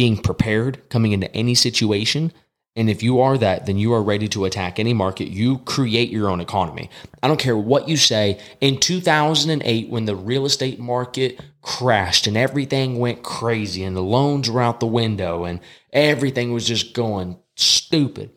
being 0.00 0.16
prepared 0.16 0.88
coming 0.88 1.12
into 1.12 1.30
any 1.36 1.54
situation. 1.54 2.32
And 2.74 2.88
if 2.88 3.02
you 3.02 3.20
are 3.20 3.36
that, 3.36 3.66
then 3.66 3.76
you 3.76 3.92
are 3.92 4.02
ready 4.02 4.28
to 4.28 4.46
attack 4.46 4.78
any 4.78 4.94
market. 4.94 5.28
You 5.28 5.58
create 5.58 6.08
your 6.08 6.30
own 6.30 6.40
economy. 6.40 6.88
I 7.22 7.28
don't 7.28 7.38
care 7.38 7.54
what 7.54 7.86
you 7.86 7.98
say. 7.98 8.40
In 8.62 8.80
2008, 8.80 9.90
when 9.90 10.06
the 10.06 10.16
real 10.16 10.46
estate 10.46 10.80
market 10.80 11.38
crashed 11.60 12.26
and 12.26 12.34
everything 12.34 12.98
went 12.98 13.22
crazy 13.22 13.84
and 13.84 13.94
the 13.94 14.00
loans 14.00 14.48
were 14.48 14.62
out 14.62 14.80
the 14.80 14.86
window 14.86 15.44
and 15.44 15.60
everything 15.92 16.54
was 16.54 16.66
just 16.66 16.94
going 16.94 17.38
stupid, 17.54 18.30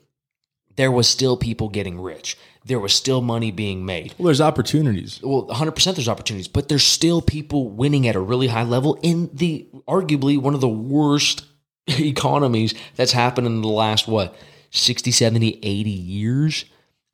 there 0.75 0.91
was 0.91 1.07
still 1.07 1.37
people 1.37 1.69
getting 1.69 2.01
rich. 2.01 2.37
There 2.65 2.79
was 2.79 2.93
still 2.93 3.21
money 3.21 3.51
being 3.51 3.85
made. 3.85 4.15
Well, 4.17 4.25
there's 4.25 4.41
opportunities. 4.41 5.21
Well, 5.23 5.47
100% 5.47 5.95
there's 5.95 6.09
opportunities, 6.09 6.49
but 6.49 6.67
there's 6.67 6.83
still 6.83 7.21
people 7.21 7.69
winning 7.69 8.05
at 8.05 8.17
a 8.17 8.19
really 8.19 8.47
high 8.47 8.63
level 8.63 8.99
in 9.01 9.29
the 9.31 9.69
arguably 9.87 10.37
one 10.37 10.53
of 10.53 10.59
the 10.59 10.67
worst 10.67 11.45
economies 11.99 12.73
that's 12.95 13.11
happened 13.11 13.47
in 13.47 13.61
the 13.61 13.67
last, 13.67 14.07
what, 14.07 14.35
60, 14.71 15.11
70, 15.11 15.59
80 15.61 15.89
years? 15.89 16.65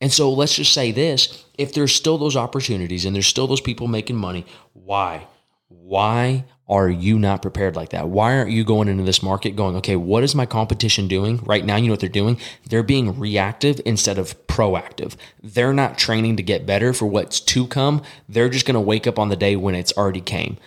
And 0.01 0.11
so 0.11 0.31
let's 0.31 0.55
just 0.55 0.73
say 0.73 0.91
this 0.91 1.45
if 1.57 1.73
there's 1.73 1.93
still 1.93 2.17
those 2.17 2.37
opportunities 2.37 3.05
and 3.05 3.15
there's 3.15 3.27
still 3.27 3.47
those 3.47 3.61
people 3.61 3.87
making 3.87 4.15
money, 4.15 4.45
why? 4.73 5.27
Why 5.67 6.45
are 6.69 6.89
you 6.89 7.17
not 7.17 7.41
prepared 7.41 7.75
like 7.75 7.89
that? 7.89 8.09
Why 8.09 8.37
aren't 8.37 8.51
you 8.51 8.63
going 8.63 8.87
into 8.87 9.03
this 9.03 9.23
market 9.23 9.55
going, 9.55 9.75
okay, 9.77 9.95
what 9.95 10.23
is 10.23 10.35
my 10.35 10.45
competition 10.45 11.07
doing? 11.07 11.37
Right 11.37 11.65
now, 11.65 11.75
you 11.75 11.87
know 11.87 11.93
what 11.93 11.99
they're 11.99 12.09
doing? 12.09 12.39
They're 12.69 12.83
being 12.83 13.19
reactive 13.19 13.81
instead 13.85 14.19
of 14.19 14.35
proactive. 14.47 15.15
They're 15.41 15.73
not 15.73 15.97
training 15.97 16.37
to 16.37 16.43
get 16.43 16.67
better 16.67 16.93
for 16.93 17.07
what's 17.07 17.39
to 17.41 17.65
come. 17.67 18.03
They're 18.27 18.49
just 18.49 18.67
going 18.67 18.75
to 18.75 18.79
wake 18.79 19.07
up 19.07 19.17
on 19.17 19.29
the 19.29 19.35
day 19.35 19.55
when 19.55 19.73
it's 19.73 19.97
already 19.97 20.21
came. 20.21 20.57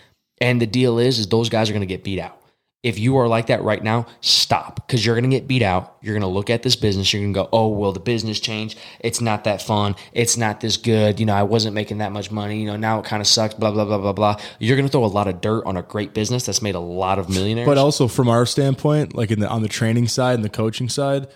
And 0.41 0.61
the 0.61 0.67
deal 0.67 0.99
is, 0.99 1.21
is 1.21 1.29
those 1.29 1.49
guys 1.49 1.71
are 1.71 1.73
going 1.73 1.81
to 1.81 1.87
get 1.87 2.03
beat 2.03 2.19
out. 2.19 2.42
If 2.83 2.99
you 2.99 3.17
are 3.19 3.29
like 3.29 3.47
that 3.47 3.63
right 3.63 3.83
now, 3.83 4.07
stop 4.21 4.75
because 4.75 5.07
you're 5.07 5.15
going 5.15 5.31
to 5.31 5.37
get 5.37 5.47
beat 5.47 5.63
out. 5.63 5.97
You're 6.03 6.15
going 6.15 6.23
to 6.23 6.27
look 6.27 6.51
at 6.51 6.65
this 6.65 6.75
business. 6.75 7.13
You're 7.13 7.23
going 7.23 7.33
to 7.33 7.41
go, 7.43 7.49
oh, 7.53 7.69
well, 7.69 7.93
the 7.93 8.01
business 8.01 8.41
changed. 8.41 8.77
It's 8.99 9.21
not 9.21 9.45
that 9.45 9.63
fun. 9.63 9.95
It's 10.13 10.37
not 10.37 10.61
this 10.61 10.77
good. 10.77 11.21
You 11.21 11.27
know, 11.27 11.35
I 11.35 11.45
wasn't 11.45 11.77
making 11.77 11.99
that 11.99 12.11
much 12.11 12.33
money. 12.33 12.59
You 12.59 12.67
know, 12.67 12.77
now 12.77 12.99
it 12.99 13.05
kind 13.05 13.21
of 13.21 13.29
sucks, 13.29 13.55
blah, 13.55 13.71
blah, 13.71 13.85
blah, 13.85 13.99
blah, 13.99 14.13
blah. 14.13 14.37
You're 14.59 14.77
going 14.77 14.89
to 14.89 14.91
throw 14.91 15.05
a 15.05 15.07
lot 15.07 15.29
of 15.29 15.41
dirt 15.41 15.65
on 15.65 15.77
a 15.77 15.83
great 15.83 16.13
business 16.13 16.45
that's 16.45 16.61
made 16.61 16.75
a 16.75 16.81
lot 16.81 17.21
of 17.21 17.29
millionaires. 17.29 17.67
But 17.67 17.79
also 17.79 18.09
from 18.09 18.29
our 18.29 18.45
standpoint, 18.47 19.15
like 19.15 19.31
in 19.31 19.39
the 19.39 19.49
on 19.49 19.63
the 19.63 19.69
training 19.69 20.09
side 20.09 20.35
and 20.35 20.45
the 20.45 20.51
coaching 20.51 20.89
side, 20.89 21.29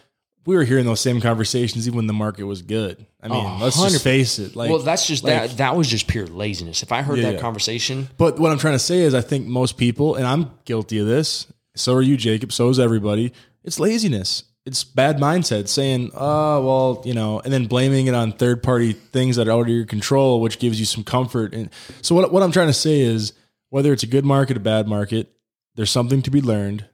we 0.46 0.54
were 0.56 0.64
hearing 0.64 0.86
those 0.86 1.00
same 1.00 1.20
conversations 1.20 1.86
even 1.86 1.96
when 1.96 2.06
the 2.06 2.12
market 2.12 2.44
was 2.44 2.62
good. 2.62 3.04
I 3.22 3.28
mean, 3.28 3.44
Oh, 3.44 3.58
let's 3.60 3.76
100%. 3.76 3.90
just 3.90 4.04
face 4.04 4.38
it. 4.38 4.54
Like, 4.56 4.70
well, 4.70 4.78
that's 4.78 5.06
just 5.06 5.24
like- 5.24 5.50
that. 5.50 5.56
That 5.58 5.76
was 5.76 5.88
just 5.88 6.06
pure 6.06 6.26
laziness. 6.26 6.82
If 6.82 6.92
I 6.92 7.02
heard 7.02 7.18
Yeah, 7.18 7.24
that 7.24 7.34
yeah. 7.34 7.40
conversation, 7.40 8.08
But 8.16 8.38
what 8.38 8.52
I'm 8.52 8.58
trying 8.58 8.74
to 8.74 8.78
say 8.78 9.00
is, 9.00 9.14
I 9.14 9.20
think 9.20 9.46
most 9.46 9.76
people, 9.76 10.14
and 10.14 10.26
I'm 10.26 10.50
guilty 10.64 10.98
of 10.98 11.06
this. 11.06 11.46
So 11.74 11.94
are 11.94 12.02
you, 12.02 12.16
Jacob. 12.16 12.52
So 12.52 12.68
is 12.70 12.78
everybody. 12.78 13.32
It's 13.64 13.78
laziness. 13.80 14.44
It's 14.64 14.82
bad 14.82 15.18
mindset 15.18 15.68
saying, 15.68 16.10
"Oh, 16.14 16.60
well, 16.66 17.02
you 17.04 17.14
know," 17.14 17.40
and 17.44 17.52
then 17.52 17.66
blaming 17.66 18.06
it 18.08 18.14
on 18.14 18.32
third 18.32 18.62
party 18.64 18.92
things 18.94 19.36
that 19.36 19.46
are 19.46 19.52
out 19.52 19.60
of 19.62 19.68
your 19.68 19.84
control, 19.84 20.40
which 20.40 20.58
gives 20.58 20.80
you 20.80 20.86
some 20.86 21.04
comfort. 21.04 21.54
And 21.54 21.70
so, 22.02 22.14
what 22.16 22.32
what 22.32 22.42
I'm 22.42 22.50
trying 22.50 22.66
to 22.68 22.72
say 22.72 23.00
is, 23.00 23.32
whether 23.70 23.92
it's 23.92 24.02
a 24.02 24.08
good 24.08 24.24
market, 24.24 24.56
a 24.56 24.60
bad 24.60 24.88
market, 24.88 25.30
there's 25.76 25.90
something 25.90 26.20
to 26.22 26.30
be 26.32 26.40
learned. 26.40 26.84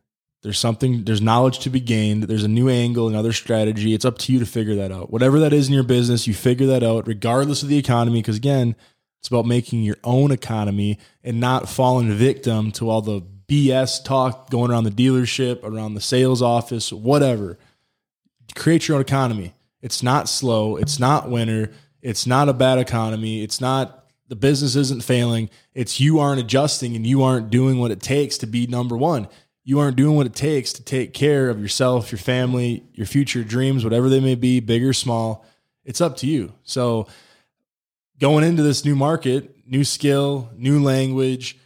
There's 0.42 0.58
something. 0.58 1.04
There's 1.04 1.20
knowledge 1.22 1.60
to 1.60 1.70
be 1.70 1.80
gained. 1.80 2.24
There's 2.24 2.42
a 2.42 2.48
new 2.48 2.68
angle, 2.68 3.08
another 3.08 3.32
strategy. 3.32 3.94
It's 3.94 4.04
up 4.04 4.18
to 4.18 4.32
you 4.32 4.40
to 4.40 4.46
figure 4.46 4.74
that 4.76 4.90
out. 4.90 5.10
Whatever 5.10 5.38
that 5.40 5.52
is 5.52 5.68
in 5.68 5.74
your 5.74 5.84
business, 5.84 6.26
you 6.26 6.34
figure 6.34 6.66
that 6.66 6.82
out, 6.82 7.06
regardless 7.06 7.62
of 7.62 7.68
the 7.68 7.78
economy. 7.78 8.20
Because 8.20 8.36
again, 8.36 8.74
it's 9.20 9.28
about 9.28 9.46
making 9.46 9.84
your 9.84 9.98
own 10.02 10.32
economy 10.32 10.98
and 11.22 11.38
not 11.38 11.68
falling 11.68 12.12
victim 12.12 12.72
to 12.72 12.90
all 12.90 13.02
the 13.02 13.22
BS 13.48 14.02
talk 14.04 14.50
going 14.50 14.70
around 14.70 14.84
the 14.84 14.90
dealership, 14.90 15.62
around 15.62 15.94
the 15.94 16.00
sales 16.00 16.42
office, 16.42 16.92
whatever. 16.92 17.56
Create 18.56 18.88
your 18.88 18.96
own 18.96 19.02
economy. 19.02 19.54
It's 19.80 20.02
not 20.02 20.28
slow. 20.28 20.76
It's 20.76 20.98
not 20.98 21.30
winter. 21.30 21.70
It's 22.00 22.26
not 22.26 22.48
a 22.48 22.52
bad 22.52 22.78
economy. 22.78 23.44
It's 23.44 23.60
not 23.60 24.06
the 24.28 24.36
business 24.36 24.74
isn't 24.74 25.04
failing. 25.04 25.50
It's 25.74 26.00
you 26.00 26.18
aren't 26.18 26.40
adjusting 26.40 26.96
and 26.96 27.06
you 27.06 27.22
aren't 27.22 27.50
doing 27.50 27.78
what 27.78 27.90
it 27.90 28.00
takes 28.00 28.38
to 28.38 28.46
be 28.46 28.66
number 28.66 28.96
one. 28.96 29.28
You 29.64 29.78
aren't 29.78 29.96
doing 29.96 30.16
what 30.16 30.26
it 30.26 30.34
takes 30.34 30.72
to 30.74 30.82
take 30.82 31.14
care 31.14 31.48
of 31.48 31.60
yourself, 31.60 32.10
your 32.10 32.18
family, 32.18 32.84
your 32.94 33.06
future 33.06 33.44
dreams, 33.44 33.84
whatever 33.84 34.08
they 34.08 34.20
may 34.20 34.34
be, 34.34 34.60
big 34.60 34.84
or 34.84 34.92
small. 34.92 35.44
It's 35.84 36.00
up 36.00 36.16
to 36.18 36.26
you. 36.26 36.52
So, 36.64 37.06
going 38.18 38.44
into 38.44 38.62
this 38.62 38.84
new 38.84 38.96
market, 38.96 39.56
new 39.66 39.84
skill, 39.84 40.50
new 40.56 40.82
language, 40.82 41.58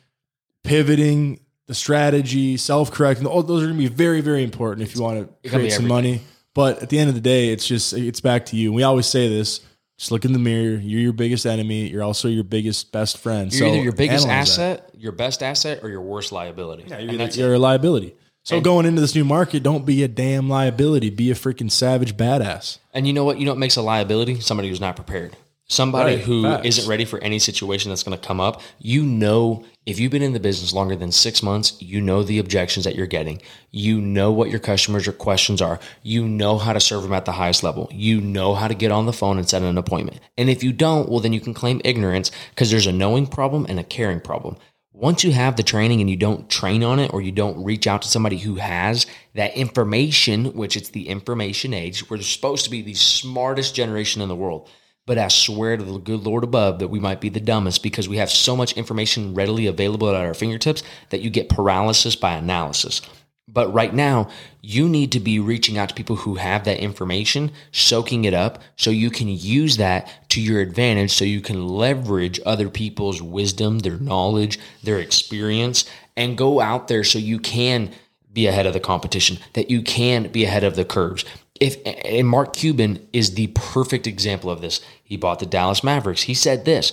pivoting, 0.63 1.41
the 1.67 1.75
strategy, 1.75 2.57
self 2.57 2.91
correcting, 2.91 3.27
all 3.27 3.43
those 3.43 3.63
are 3.63 3.67
going 3.67 3.79
to 3.79 3.89
be 3.89 3.95
very, 3.95 4.21
very 4.21 4.43
important 4.43 4.87
if 4.87 4.95
you 4.95 5.03
want 5.03 5.43
to 5.43 5.49
create 5.51 5.73
some 5.73 5.89
money. 5.89 6.21
But 6.55 6.83
at 6.83 6.89
the 6.89 6.99
end 6.99 7.09
of 7.09 7.15
the 7.15 7.21
day, 7.21 7.49
it's 7.49 7.67
just 7.67 7.93
it's 7.93 8.21
back 8.21 8.47
to 8.47 8.57
you. 8.57 8.69
And 8.69 8.77
we 8.77 8.83
always 8.83 9.07
say 9.07 9.29
this: 9.29 9.61
Just 9.99 10.13
look 10.13 10.25
in 10.25 10.33
the 10.33 10.39
mirror. 10.39 10.79
You're 10.79 11.01
your 11.01 11.13
biggest 11.13 11.47
enemy. 11.47 11.89
You're 11.89 12.03
also 12.03 12.29
your 12.29 12.45
biggest 12.45 12.93
best 12.93 13.17
friend. 13.19 13.51
You're 13.53 13.61
so 13.61 13.67
either 13.67 13.83
your 13.83 13.93
biggest 13.93 14.27
analyze 14.27 14.57
that. 14.57 14.81
asset, 14.81 14.91
your 14.99 15.13
best 15.13 15.43
asset, 15.43 15.81
or 15.83 15.89
your 15.89 16.03
worst 16.03 16.33
liability. 16.33 16.85
Yeah, 16.87 16.99
you're, 16.99 17.17
that's 17.17 17.37
you're 17.37 17.55
a 17.55 17.59
liability. 17.59 18.15
So 18.43 18.61
going 18.61 18.87
into 18.87 19.01
this 19.01 19.15
new 19.17 19.25
market, 19.25 19.65
don't 19.65 19.85
be 19.85 20.05
a 20.05 20.09
damn 20.09 20.49
liability. 20.49 21.11
Be 21.11 21.33
a 21.33 21.35
freaking 21.35 21.71
savage 21.71 22.17
badass. 22.17 22.79
And 22.95 23.05
you 23.07 23.13
know 23.13 23.25
what? 23.25 23.39
You 23.39 23.45
know 23.45 23.51
what 23.51 23.59
makes 23.59 23.75
a 23.75 23.83
liability? 23.83 24.39
Somebody 24.41 24.69
who's 24.69 24.81
not 24.81 24.95
prepared. 24.95 25.37
Somebody 25.69 26.17
Right, 26.17 26.25
who 26.25 26.43
not 26.43 26.87
ready 26.87 27.05
for 27.05 27.19
any 27.25 27.41
situation 27.41 27.91
that's 27.91 28.05
going 28.05 28.17
to 28.17 28.25
come 28.25 28.41
up. 28.41 28.61
You 28.79 29.05
know, 29.05 29.65
if 29.85 29.99
you've 29.99 30.13
been 30.13 30.23
in 30.23 30.33
the 30.33 30.39
business 30.39 30.73
longer 30.73 30.95
than 30.95 31.11
six 31.11 31.43
months, 31.43 31.77
you 31.81 32.01
know 32.01 32.23
the 32.23 32.39
objections 32.39 32.85
that 32.85 32.95
you're 32.95 33.09
getting. 33.09 33.43
You 33.73 34.01
know 34.01 34.31
what 34.31 34.49
your 34.49 34.61
customers' 34.61 35.09
or 35.09 35.13
questions 35.13 35.61
are. 35.61 35.81
You 36.05 36.29
know 36.29 36.59
how 36.59 36.73
to 36.73 36.79
serve 36.79 37.03
them 37.03 37.13
at 37.13 37.25
the 37.25 37.33
highest 37.33 37.65
level. 37.65 37.89
You 37.93 38.21
know 38.21 38.55
how 38.55 38.69
to 38.69 38.75
get 38.75 38.93
on 38.93 39.07
the 39.07 39.13
phone 39.13 39.39
and 39.39 39.49
set 39.49 39.63
an 39.63 39.77
appointment. 39.77 40.21
And 40.39 40.49
if 40.49 40.63
you 40.63 40.73
don't, 40.73 41.09
well, 41.09 41.19
then 41.19 41.33
you 41.33 41.41
can 41.41 41.53
claim 41.53 41.81
ignorance 41.85 42.31
because 42.51 42.71
there's 42.71 42.87
a 42.87 42.93
knowing 42.93 43.27
problem 43.27 43.67
and 43.69 43.81
a 43.81 43.85
caring 43.85 44.21
problem. 44.21 44.57
Once 44.93 45.25
you 45.25 45.33
have 45.33 45.57
the 45.57 45.65
training 45.65 46.01
and 46.01 46.09
you 46.09 46.17
don't 46.17 46.49
train 46.49 46.85
on 46.85 47.01
it 47.01 47.13
or 47.13 47.21
you 47.21 47.33
don't 47.33 47.63
reach 47.65 47.89
out 47.89 48.03
to 48.03 48.09
somebody 48.09 48.39
who 48.39 48.55
has 48.55 49.05
that 49.35 49.55
information, 49.57 50.47
which 50.55 50.77
it's 50.77 50.91
the 50.91 51.09
information 51.09 51.75
age, 51.75 52.09
we're 52.09 52.19
supposed 52.19 52.65
to 52.65 52.71
be 52.71 52.83
the 52.83 52.95
smartest 52.95 53.75
generation 53.75 54.23
in 54.23 54.29
the 54.29 54.37
world. 54.37 54.71
But 55.07 55.19
I 55.19 55.29
swear 55.29 55.77
to 55.77 55.85
the 55.85 55.99
good 55.99 56.25
Lord 56.25 56.43
above 56.43 56.81
that 56.81 56.89
we 56.89 56.99
might 56.99 57.21
be 57.21 57.29
the 57.29 57.41
dumbest 57.41 57.83
because 57.83 58.09
we 58.09 58.17
have 58.17 58.31
so 58.31 58.57
much 58.57 58.73
information 58.73 59.35
readily 59.35 59.67
available 59.67 60.09
at 60.09 60.17
our 60.17 60.35
fingertips 60.35 60.83
that 61.11 61.21
you 61.21 61.31
get 61.31 61.49
paralysis 61.49 62.17
by 62.17 62.35
analysis. 62.35 63.01
But 63.49 63.73
right 63.73 63.95
now, 63.95 64.29
you 64.61 64.89
need 64.89 65.13
to 65.13 65.21
be 65.21 65.39
reaching 65.39 65.79
out 65.79 65.89
to 65.91 65.95
people 65.95 66.17
who 66.17 66.35
have 66.35 66.65
that 66.65 66.81
information, 66.81 67.53
soaking 67.71 68.25
it 68.25 68.35
up, 68.35 68.61
so 68.75 68.91
you 68.91 69.09
can 69.09 69.29
use 69.29 69.77
that 69.77 70.11
to 70.31 70.41
your 70.41 70.61
advantage, 70.61 71.13
so 71.13 71.25
you 71.25 71.41
can 71.41 71.69
leverage 71.69 72.41
other 72.45 72.69
people's 72.69 73.23
wisdom, 73.23 73.79
their 73.79 73.99
knowledge, 73.99 74.59
their 74.83 74.99
experience, 74.99 75.85
and 76.17 76.37
go 76.37 76.61
out 76.61 76.89
there 76.89 77.05
so 77.05 77.21
you 77.21 77.39
can 77.39 77.93
be 78.33 78.49
ahead 78.49 78.67
of 78.67 78.73
the 78.73 78.81
competition, 78.81 79.39
that 79.53 79.71
you 79.71 79.81
can 79.81 80.31
be 80.33 80.45
ahead 80.45 80.65
of 80.65 80.75
the 80.75 80.85
curves. 80.85 81.25
If 81.61 81.77
and 81.87 82.29
Mark 82.29 82.53
Cuban 82.53 83.09
is 83.13 83.35
the 83.35 83.47
perfect 83.55 84.07
example 84.07 84.51
of 84.51 84.61
this. 84.61 84.81
He 85.07 85.17
bought 85.17 85.39
the 85.39 85.47
Dallas 85.47 85.85
Mavericks. 85.85 86.23
He 86.23 86.35
said 86.35 86.65
this 86.65 86.93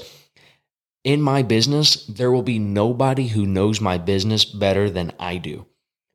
in 1.03 1.21
my 1.21 1.41
business, 1.41 2.05
there 2.05 2.31
will 2.31 2.43
be 2.43 2.59
nobody 2.59 3.27
who 3.27 3.45
knows 3.45 3.81
my 3.81 3.97
business 3.97 4.45
better 4.45 4.89
than 4.89 5.11
I 5.19 5.37
do. 5.37 5.65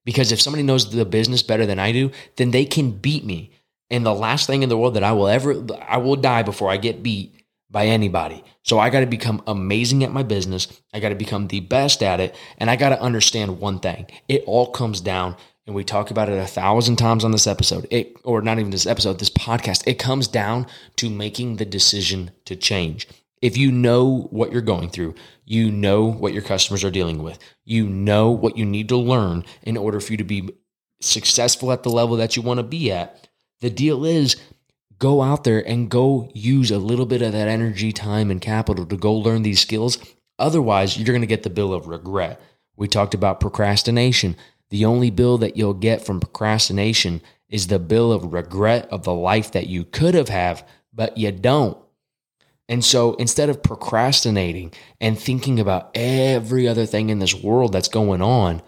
Because 0.05 0.33
if 0.33 0.41
somebody 0.41 0.63
knows 0.63 0.91
the 0.91 1.05
business 1.05 1.43
better 1.43 1.67
than 1.67 1.79
I 1.79 1.93
do, 1.93 2.11
then 2.37 2.53
they 2.53 2.65
can 2.65 2.93
beat 2.93 3.25
me. 3.25 3.53
And 3.91 4.07
the 4.07 4.15
last 4.15 4.47
thing 4.47 4.63
in 4.63 4.69
the 4.69 4.79
world 4.79 4.95
that 4.95 5.05
I 5.05 5.13
will 5.13 5.29
ever, 5.29 5.67
I 5.87 5.99
will 5.99 6.17
die 6.17 6.43
before 6.43 6.71
I 6.71 6.79
get 6.79 7.03
beat 7.03 7.35
by 7.71 7.87
anybody. 7.87 8.43
So 8.63 8.79
I 8.79 8.89
got 8.89 9.01
to 9.01 9.07
become 9.07 9.43
amazing 9.47 10.05
at 10.05 10.13
my 10.13 10.23
business. 10.23 10.69
I 10.95 11.01
got 11.01 11.11
to 11.11 11.15
become 11.15 11.49
the 11.49 11.61
best 11.61 12.03
at 12.03 12.21
it. 12.21 12.35
And 12.57 12.71
I 12.71 12.77
got 12.77 12.91
to 12.91 13.01
understand 13.01 13.61
one 13.61 13.81
thing 13.81 14.07
it 14.29 14.45
all 14.47 14.71
comes 14.71 15.03
down, 15.03 15.37
and 15.69 15.75
we 15.75 15.85
talk 15.85 16.11
about 16.11 16.31
it 16.31 16.39
a 16.39 16.47
thousand 16.47 16.97
times 16.97 17.25
on 17.25 17.31
this 17.31 17.47
episode, 17.47 17.87
it, 17.91 18.17
or 18.25 18.41
not 18.41 18.59
even 18.59 18.71
this 18.71 18.87
episode, 18.87 19.19
this 19.19 19.29
podcast. 19.29 19.83
It 19.87 19.99
comes 19.99 20.27
down 20.27 20.67
to 20.97 21.11
making 21.11 21.57
the 21.57 21.67
decision 21.67 22.31
to 22.47 22.57
change. 22.57 23.07
If 23.43 23.59
you 23.59 23.71
know 23.71 24.29
what 24.31 24.51
you're 24.51 24.63
going 24.63 24.89
through, 24.89 25.15
you 25.45 25.71
know 25.71 26.11
what 26.11 26.33
your 26.33 26.41
customers 26.41 26.85
are 26.85 26.91
dealing 26.91 27.23
with, 27.23 27.39
you 27.67 27.87
know 27.87 28.31
what 28.31 28.57
you 28.57 28.65
need 28.65 28.89
to 28.89 28.97
learn 28.97 29.45
in 29.63 29.77
order 29.77 30.01
for 30.01 30.15
you 30.15 30.17
to 30.17 30.25
be 30.25 30.49
successful 31.03 31.71
at 31.71 31.83
the 31.83 31.91
level 31.91 32.17
that 32.17 32.35
you 32.35 32.41
want 32.41 32.57
to 32.59 32.65
be 32.65 32.91
at. 32.91 33.29
The 33.61 33.69
deal 33.69 34.07
is 34.07 34.37
go 34.99 35.21
out 35.21 35.45
there 35.45 35.61
and 35.69 35.91
go 35.91 36.31
use 36.33 36.71
a 36.71 36.79
little 36.79 37.05
bit 37.05 37.21
of 37.21 37.33
that 37.33 37.47
energy, 37.47 37.93
time, 37.93 38.31
and 38.31 38.41
capital 38.41 38.87
to 38.87 38.97
go 38.97 39.13
learn 39.13 39.43
these 39.43 39.61
skills. 39.61 39.99
Otherwise, 40.39 40.97
you're 40.97 41.05
going 41.05 41.21
to 41.21 41.27
get 41.27 41.43
the 41.43 41.51
bill 41.51 41.75
of 41.75 41.89
regret. 41.89 42.41
We 42.75 42.89
talked 42.89 43.13
about 43.13 43.41
procrastination. 43.41 44.35
The 44.71 44.85
only 44.85 45.11
bill 45.11 45.39
that 45.39 45.57
you'll 45.57 45.75
get 45.75 46.05
from 46.05 46.21
procrastination 46.21 47.23
is 47.49 47.67
the 47.67 47.79
bill 47.79 48.13
of 48.13 48.33
regret 48.33 48.89
of 48.91 49.05
the 49.05 49.15
life 49.15 49.53
that 49.53 49.67
you 49.67 49.85
could 49.85 50.15
have 50.15 50.29
have, 50.29 50.67
but 50.93 51.17
you 51.17 51.33
don't. 51.33 51.79
And 52.69 52.85
so 52.85 53.15
instead 53.15 53.49
of 53.49 53.63
procrastinating 53.63 54.73
and 55.01 55.19
thinking 55.19 55.59
about 55.59 55.91
every 55.95 56.69
other 56.69 56.85
thing 56.85 57.09
in 57.09 57.19
this 57.19 57.35
world 57.35 57.73
that's 57.73 57.89
going 57.89 58.21
on, 58.21 58.61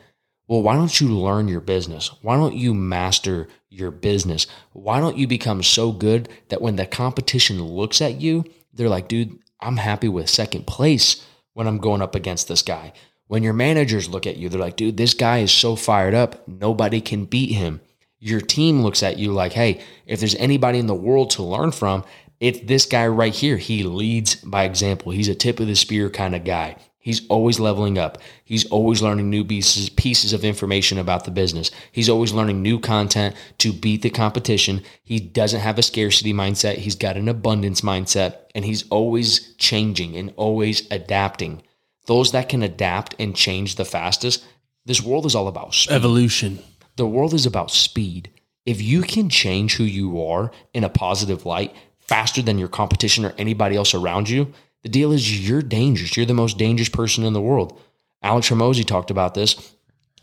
well, 0.49 0.62
why 0.62 0.75
don't 0.75 1.00
you 1.00 1.09
learn 1.09 1.49
your 1.49 1.61
business? 1.61 2.11
Why 2.23 2.37
don't 2.37 2.57
you 2.57 2.75
master 2.75 3.47
your 3.69 3.90
business? 3.90 4.47
Why 4.73 4.99
don't 4.99 5.19
you 5.19 5.26
become 5.28 5.62
so 5.62 5.92
good 5.92 6.28
that 6.49 6.62
when 6.62 6.76
the 6.76 6.87
competition 6.87 7.62
looks 7.62 8.00
at 8.00 8.21
you, 8.21 8.45
they're 8.73 8.88
like, 8.88 9.07
dude, 9.07 9.38
I'm 9.61 9.76
happy 9.76 10.09
with 10.09 10.30
second 10.30 10.66
place 10.66 11.25
when 11.52 11.66
I'm 11.66 11.78
going 11.78 12.02
up 12.02 12.14
against 12.14 12.49
this 12.49 12.62
guy. 12.62 12.92
When 13.30 13.44
your 13.44 13.52
managers 13.52 14.08
look 14.08 14.26
at 14.26 14.38
you, 14.38 14.49
they're 14.49 14.58
like, 14.58 14.75
dude, 14.75 14.96
this 14.96 15.14
guy 15.14 15.38
is 15.38 15.52
so 15.52 15.76
fired 15.76 16.14
up, 16.14 16.49
nobody 16.49 17.00
can 17.00 17.26
beat 17.26 17.52
him. 17.52 17.80
Your 18.18 18.40
team 18.40 18.82
looks 18.82 19.04
at 19.04 19.18
you 19.18 19.30
like, 19.30 19.52
hey, 19.52 19.82
if 20.04 20.18
there's 20.18 20.34
anybody 20.34 20.80
in 20.80 20.88
the 20.88 20.96
world 20.96 21.30
to 21.30 21.44
learn 21.44 21.70
from, 21.70 22.02
it's 22.40 22.58
this 22.58 22.87
guy 22.87 23.06
right 23.06 23.32
here. 23.32 23.56
He 23.56 23.84
leads 23.84 24.34
by 24.34 24.64
example. 24.64 25.12
He's 25.12 25.28
a 25.28 25.37
tip 25.37 25.60
of 25.60 25.68
the 25.68 25.76
spear 25.76 26.10
kind 26.10 26.34
of 26.34 26.42
guy. 26.42 26.75
He's 26.99 27.25
always 27.28 27.60
leveling 27.60 27.99
up. 27.99 28.18
He's 28.42 28.66
always 28.66 29.00
learning 29.00 29.30
new 29.30 29.44
pieces, 29.44 29.90
pieces 29.90 30.32
of 30.32 30.44
information 30.44 30.99
about 30.99 31.25
the 31.25 31.30
business. 31.30 31.70
He's 31.92 32.08
always 32.08 32.32
learning 32.32 32.62
new 32.62 32.80
content 32.80 33.37
to 33.58 33.72
beat 33.72 34.02
the 34.02 34.10
competition. 34.10 34.82
He 35.04 35.20
doesn't 35.20 35.60
have 35.60 35.78
a 35.78 35.84
scarcity 35.84 36.34
mindset. 36.34 36.78
He's 36.78 36.96
got 36.96 37.16
an 37.16 37.28
abundance 37.28 37.82
mindset 37.82 38.38
and 38.56 38.64
he's 38.64 38.88
always 38.88 39.54
changing 39.54 40.16
and 40.16 40.34
always 40.37 40.90
adapting. 40.90 41.62
Those 42.11 42.33
that 42.33 42.49
can 42.49 42.64
adapt 42.64 43.14
and 43.21 43.37
change 43.37 43.76
the 43.76 43.85
fastest, 43.85 44.45
this 44.85 45.00
world 45.00 45.26
is 45.26 45.37
all 45.37 45.47
about 45.47 45.75
speed. 45.75 45.95
Evolution. 45.95 46.59
The 46.97 47.07
world 47.07 47.33
is 47.33 47.47
about 47.47 47.71
speed. 47.71 48.31
If 48.67 48.83
you 48.83 49.02
can 49.02 49.29
change 49.29 49.76
who 49.76 49.85
you 49.85 50.21
are 50.25 50.50
in 50.75 50.83
a 50.83 50.88
positive 50.88 51.47
light 51.47 51.73
faster 52.00 52.43
than 52.43 52.59
your 52.59 52.67
competition 52.67 53.25
or 53.25 53.33
anybody 53.38 53.76
else 53.76 53.95
around 53.95 54.29
you, 54.29 54.52
the 54.83 54.88
deal 54.88 55.12
is 55.12 55.49
you're 55.49 55.62
dangerous. 55.62 56.17
You're 56.17 56.26
the 56.26 56.35
most 56.35 56.59
dangerous 56.59 56.88
person 56.88 57.23
in 57.23 57.33
the 57.33 57.40
world. 57.40 57.81
Alex 58.25 58.50
Hormozi 58.50 58.85
talked 58.85 59.12
about 59.12 59.35
this 59.35 59.73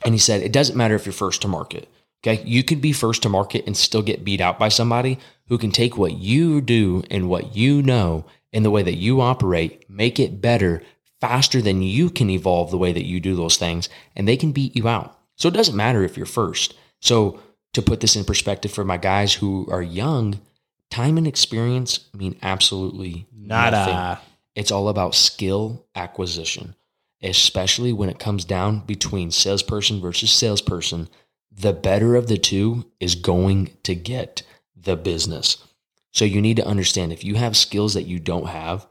and 0.04 0.14
he 0.14 0.20
said 0.20 0.42
it 0.42 0.52
doesn't 0.52 0.76
matter 0.76 0.96
if 0.96 1.06
you're 1.06 1.14
first 1.14 1.42
to 1.44 1.48
market. 1.48 1.88
Okay. 2.22 2.44
You 2.44 2.66
could 2.66 2.82
be 2.82 2.92
first 2.92 3.24
to 3.24 3.30
market 3.30 3.66
and 3.66 3.78
still 3.78 4.02
get 4.02 4.26
beat 4.26 4.42
out 4.42 4.60
by 4.60 4.68
somebody 4.68 5.20
who 5.48 5.58
can 5.58 5.72
take 5.72 5.98
what 5.98 6.18
you 6.18 6.60
do 6.60 7.04
and 7.10 7.30
what 7.30 7.56
you 7.56 7.82
know 7.82 8.26
and 8.52 8.66
the 8.66 8.72
way 8.72 8.84
that 8.84 8.96
you 8.96 9.22
operate, 9.22 9.90
make 9.90 10.20
it 10.20 10.42
better 10.42 10.84
faster 11.20 11.62
than 11.62 11.82
you 11.82 12.10
can 12.10 12.30
evolve 12.30 12.72
the 12.72 12.78
way 12.78 12.94
that 12.94 13.06
you 13.06 13.20
do 13.20 13.36
those 13.36 13.58
things, 13.58 13.90
and 14.16 14.28
they 14.28 14.38
can 14.38 14.52
beat 14.52 14.76
you 14.76 14.88
out. 14.88 15.18
So 15.36 15.48
it 15.48 15.54
doesn't 15.54 15.76
matter 15.76 16.04
if 16.04 16.18
you're 16.18 16.26
first. 16.26 16.76
So 17.00 17.40
to 17.74 17.82
put 17.82 18.00
this 18.00 18.16
in 18.16 18.26
perspective 18.26 18.72
for 18.72 18.84
my 18.84 18.98
guys 18.98 19.34
who 19.34 19.68
are 19.70 19.82
young, 19.82 20.40
time 20.90 21.18
and 21.18 21.28
experience 21.28 22.08
mean 22.14 22.38
absolutely 22.42 23.28
Nada. 23.32 23.72
nothing. 23.72 24.24
It's 24.56 24.72
all 24.72 24.90
about 24.90 25.14
skill 25.14 25.86
acquisition, 25.96 26.76
especially 27.22 27.94
when 27.94 28.10
it 28.10 28.20
comes 28.20 28.46
down 28.46 28.80
between 28.80 29.30
salesperson 29.30 30.02
versus 30.02 30.32
salesperson. 30.32 31.08
The 31.52 31.74
better 31.74 32.16
of 32.16 32.28
the 32.28 32.38
two 32.38 32.86
is 33.00 33.16
going 33.16 33.72
to 33.84 33.94
get 33.94 34.42
the 34.76 34.96
business. 34.96 35.58
So 36.12 36.26
you 36.26 36.42
need 36.42 36.58
to 36.58 36.66
understand 36.66 37.14
if 37.14 37.24
you 37.24 37.36
have 37.36 37.56
skills 37.56 37.94
that 37.94 38.08
you 38.08 38.20
don't 38.20 38.48
have, 38.48 38.88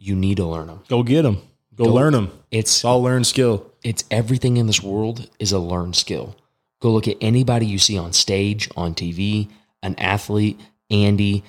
you 0.00 0.16
need 0.16 0.38
to 0.38 0.46
learn 0.46 0.66
them. 0.68 0.80
Go 0.88 1.02
get 1.02 1.22
them. 1.22 1.38
Go, 1.76 1.84
Go- 1.84 1.92
learn 1.94 2.12
them. 2.14 2.30
It's 2.50 2.76
It's 2.78 2.84
all 2.84 3.02
learned 3.02 3.26
skill. 3.26 3.70
it's 3.84 4.02
everything 4.10 4.56
in 4.56 4.66
this 4.66 4.82
world 4.82 5.28
is 5.38 5.52
a 5.52 5.58
learned 5.58 5.94
skill. 5.96 6.34
Go 6.80 6.90
look 6.90 7.06
at 7.06 7.16
anybody 7.20 7.66
you 7.66 7.78
see 7.78 7.96
on 7.98 8.12
stage, 8.14 8.68
on 8.76 8.94
TV, 8.94 9.48
an 9.82 9.94
athlete, 9.98 10.58
Andy, 10.90 11.44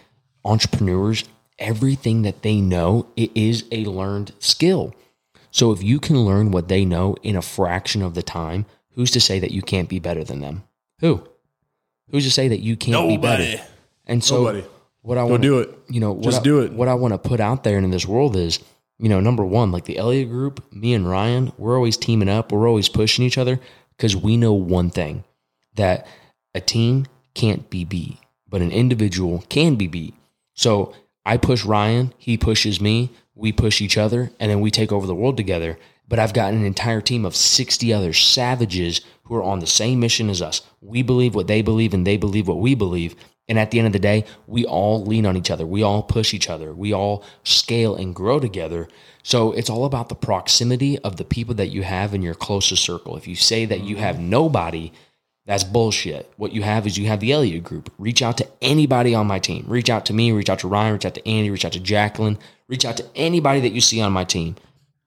entrepreneurs, 0.46 1.24
everything 1.60 2.24
that 2.24 2.42
they 2.42 2.60
know, 2.60 3.08
it 3.16 3.32
is 3.36 3.64
a 3.72 3.86
learned 3.86 4.34
skill. 4.40 4.94
So 5.52 5.72
if 5.72 5.82
you 5.84 6.00
can 6.00 6.26
learn 6.26 6.52
what 6.52 6.68
they 6.68 6.86
know 6.86 7.16
in 7.24 7.36
a 7.36 7.42
fraction 7.42 8.02
of 8.02 8.14
the 8.14 8.24
time, 8.24 8.66
who's 8.96 9.12
to 9.12 9.22
say 9.22 9.40
that 9.40 9.52
you 9.52 9.62
can't 9.62 9.90
be 9.90 10.00
better 10.00 10.24
than 10.24 10.40
them? 10.42 10.64
Who? 11.00 11.28
Who's 12.10 12.26
to 12.26 12.32
say 12.32 12.48
that 12.50 12.60
you 12.60 12.76
can't 12.76 13.08
be 13.08 13.16
Nobody. 13.18 13.56
better? 13.56 13.64
And 14.06 14.24
so 14.24 14.38
Nobody. 14.44 14.64
What 15.02 15.18
I 15.18 15.24
want 15.24 15.42
to 15.42 15.48
do 15.48 15.60
it. 15.60 15.78
you 15.90 16.00
know, 16.00 16.12
what 16.14 16.24
Just 16.24 16.42
I- 16.42 16.44
do 16.44 16.60
it. 16.62 16.74
What 16.74 16.88
I 16.88 16.94
want 16.94 17.14
to 17.14 17.18
put 17.18 17.40
out 17.40 17.64
there 17.64 17.78
in 17.78 17.90
this 17.92 18.06
world 18.06 18.36
is, 18.36 18.60
you 19.00 19.10
know, 19.10 19.20
number 19.20 19.44
one, 19.44 19.72
like 19.72 19.86
the 19.86 19.98
Elliott 19.98 20.30
Group, 20.30 20.64
me 20.72 20.94
and 20.94 21.10
Ryan, 21.10 21.52
we're 21.58 21.76
always 21.76 21.98
teaming 21.98 22.30
up. 22.30 22.52
We're 22.52 22.68
always 22.68 22.90
pushing 22.90 23.26
each 23.26 23.38
other 23.38 23.60
because 23.98 24.16
we 24.16 24.38
know 24.38 24.54
one 24.54 24.90
thing 24.90 25.24
that 25.76 26.06
a 26.54 26.62
team 26.62 27.08
can't 27.34 27.70
be 27.70 27.84
beat, 27.86 28.18
but 28.48 28.62
an 28.62 28.72
individual 28.72 29.44
can 29.50 29.76
be 29.76 29.88
beat. 29.88 30.14
So 30.54 30.94
I 31.26 31.38
push 31.38 31.66
Ryan, 31.66 32.14
he 32.18 32.38
pushes 32.38 32.80
me, 32.82 33.10
we 33.34 33.52
push 33.52 33.82
each 33.82 33.98
other, 33.98 34.32
and 34.40 34.52
then 34.52 34.60
we 34.60 34.70
take 34.70 34.92
over 34.92 35.08
the 35.08 35.16
world 35.16 35.38
together. 35.38 35.80
But 36.08 36.20
I've 36.20 36.34
got 36.34 36.54
an 36.54 36.66
entire 36.66 37.00
team 37.02 37.26
of 37.26 37.36
60 37.36 37.94
other 37.94 38.12
savages 38.12 39.02
who 39.24 39.36
are 39.36 39.44
on 39.44 39.60
the 39.60 39.68
same 39.68 40.00
mission 40.02 40.30
as 40.30 40.42
us. 40.42 40.62
We 40.82 41.02
believe 41.04 41.34
what 41.34 41.48
they 41.48 41.62
believe, 41.62 41.94
and 41.94 42.06
they 42.06 42.18
believe 42.18 42.48
what 42.50 42.60
we 42.60 42.76
believe. 42.76 43.16
And 43.52 43.60
at 43.60 43.70
the 43.70 43.80
end 43.80 43.88
of 43.88 43.92
the 43.92 44.00
day, 44.00 44.24
we 44.48 44.64
all 44.64 45.04
lean 45.04 45.26
on 45.26 45.36
each 45.36 45.52
other. 45.52 45.66
We 45.66 45.84
all 45.84 46.04
push 46.04 46.34
each 46.34 46.50
other. 46.50 46.72
We 46.74 46.94
all 46.94 47.26
scale 47.44 47.98
and 47.98 48.16
grow 48.16 48.40
together. 48.40 48.88
So 49.24 49.52
it's 49.52 49.70
all 49.70 49.84
about 49.84 50.08
the 50.08 50.16
proximity 50.16 50.98
of 51.00 51.18
the 51.18 51.26
people 51.26 51.56
that 51.56 51.68
you 51.68 51.84
have 51.84 52.14
in 52.14 52.22
your 52.22 52.34
closest 52.34 52.82
circle. 52.82 53.18
If 53.18 53.28
you 53.28 53.36
say 53.36 53.66
that 53.66 53.82
you 53.82 53.98
have 53.98 54.22
nobody, 54.22 54.94
that's 55.46 55.66
bullshit. 55.66 56.32
What 56.38 56.54
you 56.54 56.62
have 56.62 56.88
is 56.88 56.98
you 56.98 57.08
have 57.08 57.20
the 57.20 57.34
Elliott 57.34 57.66
group. 57.66 57.92
Reach 57.98 58.22
out 58.22 58.38
to 58.38 58.48
anybody 58.62 59.14
on 59.14 59.28
my 59.28 59.40
team. 59.40 59.66
Reach 59.68 59.90
out 59.90 60.06
to 60.06 60.14
me, 60.14 60.32
reach 60.32 60.50
out 60.50 60.60
to 60.60 60.70
Ryan, 60.70 60.94
reach 60.94 61.06
out 61.06 61.16
to 61.16 61.28
Andy, 61.28 61.50
reach 61.50 61.66
out 61.66 61.74
to 61.74 61.82
Jacqueline, 61.82 62.40
reach 62.70 62.86
out 62.86 62.96
to 62.96 63.06
anybody 63.18 63.60
that 63.60 63.74
you 63.74 63.82
see 63.82 64.00
on 64.00 64.14
my 64.14 64.24
team. 64.24 64.56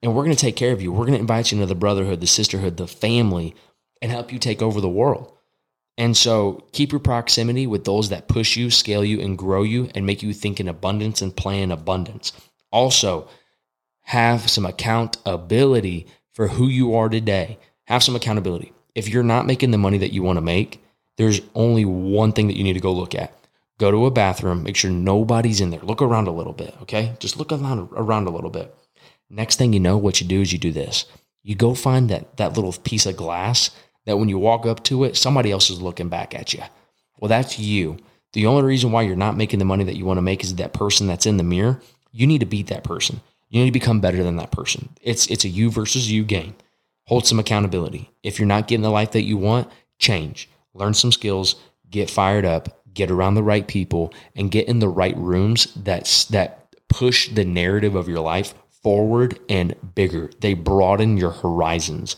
And 0.02 0.14
we're 0.14 0.24
going 0.24 0.36
to 0.36 0.40
take 0.40 0.56
care 0.56 0.72
of 0.72 0.82
you. 0.82 0.92
We're 0.92 1.06
going 1.06 1.14
to 1.14 1.18
invite 1.18 1.50
you 1.50 1.56
into 1.56 1.66
the 1.66 1.74
brotherhood, 1.74 2.20
the 2.20 2.26
sisterhood, 2.26 2.76
the 2.76 2.86
family, 2.86 3.54
and 4.02 4.12
help 4.12 4.34
you 4.34 4.38
take 4.38 4.60
over 4.60 4.82
the 4.82 4.88
world. 4.90 5.33
And 5.96 6.16
so 6.16 6.64
keep 6.72 6.92
your 6.92 7.00
proximity 7.00 7.66
with 7.66 7.84
those 7.84 8.08
that 8.08 8.28
push 8.28 8.56
you, 8.56 8.70
scale 8.70 9.04
you, 9.04 9.20
and 9.20 9.38
grow 9.38 9.62
you 9.62 9.90
and 9.94 10.04
make 10.04 10.22
you 10.22 10.32
think 10.32 10.58
in 10.58 10.68
abundance 10.68 11.22
and 11.22 11.36
play 11.36 11.62
in 11.62 11.70
abundance. 11.70 12.32
Also, 12.72 13.28
have 14.02 14.50
some 14.50 14.66
accountability 14.66 16.06
for 16.32 16.48
who 16.48 16.66
you 16.66 16.94
are 16.94 17.08
today. 17.08 17.58
Have 17.84 18.02
some 18.02 18.16
accountability. 18.16 18.72
If 18.94 19.08
you're 19.08 19.22
not 19.22 19.46
making 19.46 19.70
the 19.70 19.78
money 19.78 19.98
that 19.98 20.12
you 20.12 20.22
want 20.22 20.36
to 20.36 20.42
make, 20.42 20.82
there's 21.16 21.40
only 21.54 21.84
one 21.84 22.32
thing 22.32 22.48
that 22.48 22.56
you 22.56 22.64
need 22.64 22.72
to 22.72 22.80
go 22.80 22.92
look 22.92 23.14
at. 23.14 23.32
Go 23.78 23.90
to 23.90 24.06
a 24.06 24.10
bathroom, 24.10 24.62
make 24.62 24.76
sure 24.76 24.90
nobody's 24.90 25.60
in 25.60 25.70
there. 25.70 25.80
Look 25.80 26.02
around 26.02 26.28
a 26.28 26.32
little 26.32 26.52
bit, 26.52 26.74
okay? 26.82 27.14
Just 27.18 27.36
look 27.36 27.52
around, 27.52 27.88
around 27.92 28.26
a 28.26 28.30
little 28.30 28.50
bit. 28.50 28.74
Next 29.30 29.56
thing 29.56 29.72
you 29.72 29.80
know, 29.80 29.96
what 29.96 30.20
you 30.20 30.26
do 30.26 30.40
is 30.40 30.52
you 30.52 30.58
do 30.58 30.70
this. 30.70 31.06
You 31.42 31.54
go 31.54 31.74
find 31.74 32.08
that 32.08 32.36
that 32.36 32.54
little 32.54 32.72
piece 32.72 33.06
of 33.06 33.16
glass 33.16 33.70
that 34.06 34.18
when 34.18 34.28
you 34.28 34.38
walk 34.38 34.66
up 34.66 34.82
to 34.84 35.04
it, 35.04 35.16
somebody 35.16 35.50
else 35.50 35.70
is 35.70 35.80
looking 35.80 36.08
back 36.08 36.34
at 36.34 36.52
you. 36.52 36.62
Well, 37.18 37.28
that's 37.28 37.58
you. 37.58 37.98
The 38.32 38.46
only 38.46 38.64
reason 38.64 38.92
why 38.92 39.02
you're 39.02 39.16
not 39.16 39.36
making 39.36 39.60
the 39.60 39.64
money 39.64 39.84
that 39.84 39.96
you 39.96 40.04
want 40.04 40.18
to 40.18 40.22
make 40.22 40.42
is 40.42 40.56
that 40.56 40.72
person 40.72 41.06
that's 41.06 41.26
in 41.26 41.36
the 41.36 41.44
mirror. 41.44 41.80
You 42.12 42.26
need 42.26 42.40
to 42.40 42.46
beat 42.46 42.66
that 42.66 42.84
person. 42.84 43.20
You 43.48 43.60
need 43.60 43.70
to 43.70 43.72
become 43.72 44.00
better 44.00 44.22
than 44.22 44.36
that 44.36 44.50
person. 44.50 44.88
It's 45.00 45.28
it's 45.28 45.44
a 45.44 45.48
you 45.48 45.70
versus 45.70 46.10
you 46.10 46.24
game. 46.24 46.56
Hold 47.06 47.26
some 47.26 47.38
accountability. 47.38 48.10
If 48.22 48.38
you're 48.38 48.48
not 48.48 48.66
getting 48.66 48.82
the 48.82 48.90
life 48.90 49.12
that 49.12 49.22
you 49.22 49.36
want, 49.36 49.70
change. 49.98 50.48
Learn 50.72 50.94
some 50.94 51.12
skills, 51.12 51.56
get 51.90 52.10
fired 52.10 52.44
up, 52.44 52.82
get 52.92 53.10
around 53.10 53.34
the 53.34 53.42
right 53.42 53.66
people 53.66 54.12
and 54.34 54.50
get 54.50 54.68
in 54.68 54.78
the 54.78 54.88
right 54.88 55.16
rooms 55.16 55.72
that 55.74 56.26
that 56.30 56.74
push 56.88 57.28
the 57.28 57.44
narrative 57.44 57.94
of 57.94 58.08
your 58.08 58.20
life 58.20 58.54
forward 58.82 59.38
and 59.48 59.74
bigger. 59.94 60.30
They 60.40 60.54
broaden 60.54 61.16
your 61.16 61.30
horizons. 61.30 62.16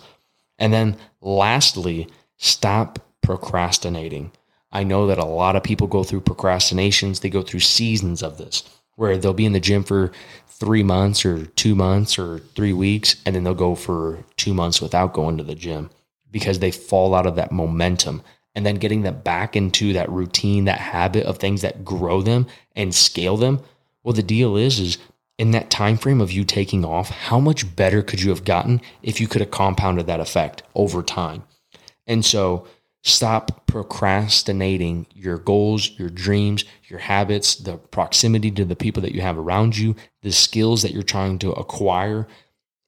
And 0.58 0.72
then 0.72 0.96
lastly, 1.20 2.08
stop 2.36 2.98
procrastinating. 3.22 4.32
I 4.72 4.84
know 4.84 5.06
that 5.06 5.18
a 5.18 5.24
lot 5.24 5.56
of 5.56 5.62
people 5.62 5.86
go 5.86 6.04
through 6.04 6.20
procrastinations. 6.20 7.20
They 7.20 7.30
go 7.30 7.42
through 7.42 7.60
seasons 7.60 8.22
of 8.22 8.38
this 8.38 8.62
where 8.96 9.16
they'll 9.16 9.34
be 9.34 9.46
in 9.46 9.52
the 9.52 9.60
gym 9.60 9.84
for 9.84 10.10
three 10.48 10.82
months 10.82 11.24
or 11.24 11.46
two 11.46 11.74
months 11.74 12.18
or 12.18 12.38
three 12.54 12.72
weeks, 12.72 13.16
and 13.24 13.36
then 13.36 13.44
they'll 13.44 13.54
go 13.54 13.74
for 13.74 14.24
two 14.36 14.54
months 14.54 14.80
without 14.80 15.12
going 15.12 15.36
to 15.36 15.44
the 15.44 15.54
gym 15.54 15.90
because 16.30 16.58
they 16.58 16.70
fall 16.70 17.14
out 17.14 17.26
of 17.26 17.36
that 17.36 17.52
momentum. 17.52 18.22
And 18.54 18.64
then 18.64 18.76
getting 18.76 19.02
them 19.02 19.20
back 19.20 19.54
into 19.54 19.92
that 19.92 20.10
routine, 20.10 20.64
that 20.64 20.80
habit 20.80 21.26
of 21.26 21.36
things 21.36 21.60
that 21.60 21.84
grow 21.84 22.22
them 22.22 22.46
and 22.74 22.94
scale 22.94 23.36
them. 23.36 23.60
Well, 24.02 24.14
the 24.14 24.22
deal 24.22 24.56
is, 24.56 24.80
is 24.80 24.98
in 25.38 25.50
that 25.50 25.70
time 25.70 25.96
frame 25.96 26.20
of 26.20 26.32
you 26.32 26.44
taking 26.44 26.84
off, 26.84 27.10
how 27.10 27.38
much 27.38 27.76
better 27.76 28.02
could 28.02 28.22
you 28.22 28.30
have 28.30 28.44
gotten 28.44 28.80
if 29.02 29.20
you 29.20 29.28
could 29.28 29.40
have 29.40 29.50
compounded 29.50 30.06
that 30.06 30.20
effect 30.20 30.62
over 30.74 31.02
time? 31.02 31.44
And 32.06 32.24
so 32.24 32.66
stop 33.02 33.66
procrastinating 33.66 35.06
your 35.14 35.38
goals, 35.38 35.90
your 35.98 36.08
dreams, 36.08 36.64
your 36.88 37.00
habits, 37.00 37.56
the 37.56 37.76
proximity 37.76 38.50
to 38.52 38.64
the 38.64 38.76
people 38.76 39.02
that 39.02 39.14
you 39.14 39.20
have 39.20 39.38
around 39.38 39.76
you, 39.76 39.94
the 40.22 40.32
skills 40.32 40.82
that 40.82 40.92
you're 40.92 41.02
trying 41.02 41.38
to 41.40 41.52
acquire. 41.52 42.26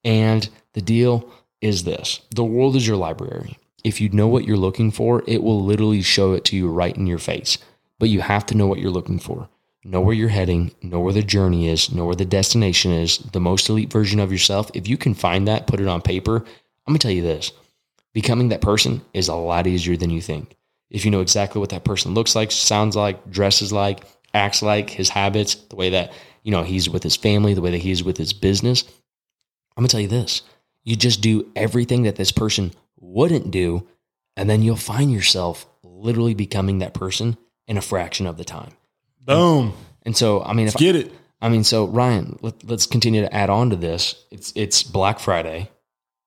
And 0.04 0.48
the 0.72 0.80
deal 0.80 1.30
is 1.60 1.84
this 1.84 2.20
the 2.34 2.44
world 2.44 2.76
is 2.76 2.86
your 2.86 2.96
library. 2.96 3.58
If 3.84 4.00
you 4.00 4.08
know 4.08 4.26
what 4.26 4.44
you're 4.44 4.56
looking 4.56 4.90
for, 4.90 5.22
it 5.26 5.42
will 5.42 5.62
literally 5.62 6.02
show 6.02 6.32
it 6.32 6.44
to 6.46 6.56
you 6.56 6.68
right 6.68 6.96
in 6.96 7.06
your 7.06 7.18
face. 7.18 7.58
But 7.98 8.08
you 8.08 8.20
have 8.20 8.46
to 8.46 8.56
know 8.56 8.66
what 8.66 8.78
you're 8.78 8.90
looking 8.90 9.18
for 9.18 9.48
know 9.88 10.02
where 10.02 10.14
you're 10.14 10.28
heading, 10.28 10.70
know 10.82 11.00
where 11.00 11.14
the 11.14 11.22
journey 11.22 11.68
is, 11.68 11.90
know 11.90 12.04
where 12.04 12.14
the 12.14 12.24
destination 12.24 12.92
is, 12.92 13.18
the 13.18 13.40
most 13.40 13.68
elite 13.68 13.90
version 13.90 14.20
of 14.20 14.30
yourself. 14.30 14.70
If 14.74 14.86
you 14.86 14.98
can 14.98 15.14
find 15.14 15.48
that, 15.48 15.66
put 15.66 15.80
it 15.80 15.88
on 15.88 16.02
paper, 16.02 16.36
I'm 16.36 16.92
going 16.92 16.98
to 16.98 17.02
tell 17.02 17.10
you 17.10 17.22
this 17.22 17.52
becoming 18.12 18.48
that 18.48 18.60
person 18.60 19.00
is 19.14 19.28
a 19.28 19.34
lot 19.34 19.66
easier 19.66 19.96
than 19.96 20.10
you 20.10 20.20
think. 20.20 20.56
If 20.90 21.04
you 21.04 21.10
know 21.10 21.20
exactly 21.20 21.60
what 21.60 21.70
that 21.70 21.84
person 21.84 22.14
looks 22.14 22.34
like, 22.34 22.50
sounds 22.50 22.96
like, 22.96 23.30
dresses 23.30 23.72
like, 23.72 24.04
acts 24.34 24.62
like, 24.62 24.90
his 24.90 25.08
habits, 25.08 25.54
the 25.54 25.76
way 25.76 25.90
that, 25.90 26.12
you 26.42 26.50
know, 26.50 26.62
he's 26.62 26.88
with 26.88 27.02
his 27.02 27.16
family, 27.16 27.54
the 27.54 27.60
way 27.60 27.70
that 27.70 27.78
he's 27.78 28.02
with 28.02 28.16
his 28.16 28.32
business, 28.32 28.84
I'm 29.76 29.82
going 29.82 29.88
to 29.88 29.92
tell 29.92 30.00
you 30.00 30.08
this. 30.08 30.42
You 30.82 30.96
just 30.96 31.20
do 31.20 31.50
everything 31.54 32.02
that 32.02 32.16
this 32.16 32.32
person 32.32 32.72
wouldn't 32.98 33.50
do, 33.50 33.86
and 34.36 34.50
then 34.50 34.62
you'll 34.62 34.76
find 34.76 35.12
yourself 35.12 35.66
literally 35.82 36.34
becoming 36.34 36.78
that 36.78 36.94
person 36.94 37.36
in 37.66 37.76
a 37.76 37.82
fraction 37.82 38.26
of 38.26 38.36
the 38.36 38.44
time. 38.44 38.72
Boom. 39.28 39.74
And 40.02 40.16
so, 40.16 40.42
I 40.42 40.54
mean, 40.54 40.66
Let's 40.66 40.76
if 40.76 40.80
get 40.80 40.96
it. 40.96 41.12
I 41.40 41.48
mean, 41.48 41.62
so 41.62 41.86
Ryan, 41.86 42.38
let, 42.42 42.64
let's 42.64 42.86
continue 42.86 43.20
to 43.20 43.32
add 43.32 43.50
on 43.50 43.70
to 43.70 43.76
this. 43.76 44.24
It's 44.30 44.52
it's 44.56 44.82
Black 44.82 45.20
Friday, 45.20 45.70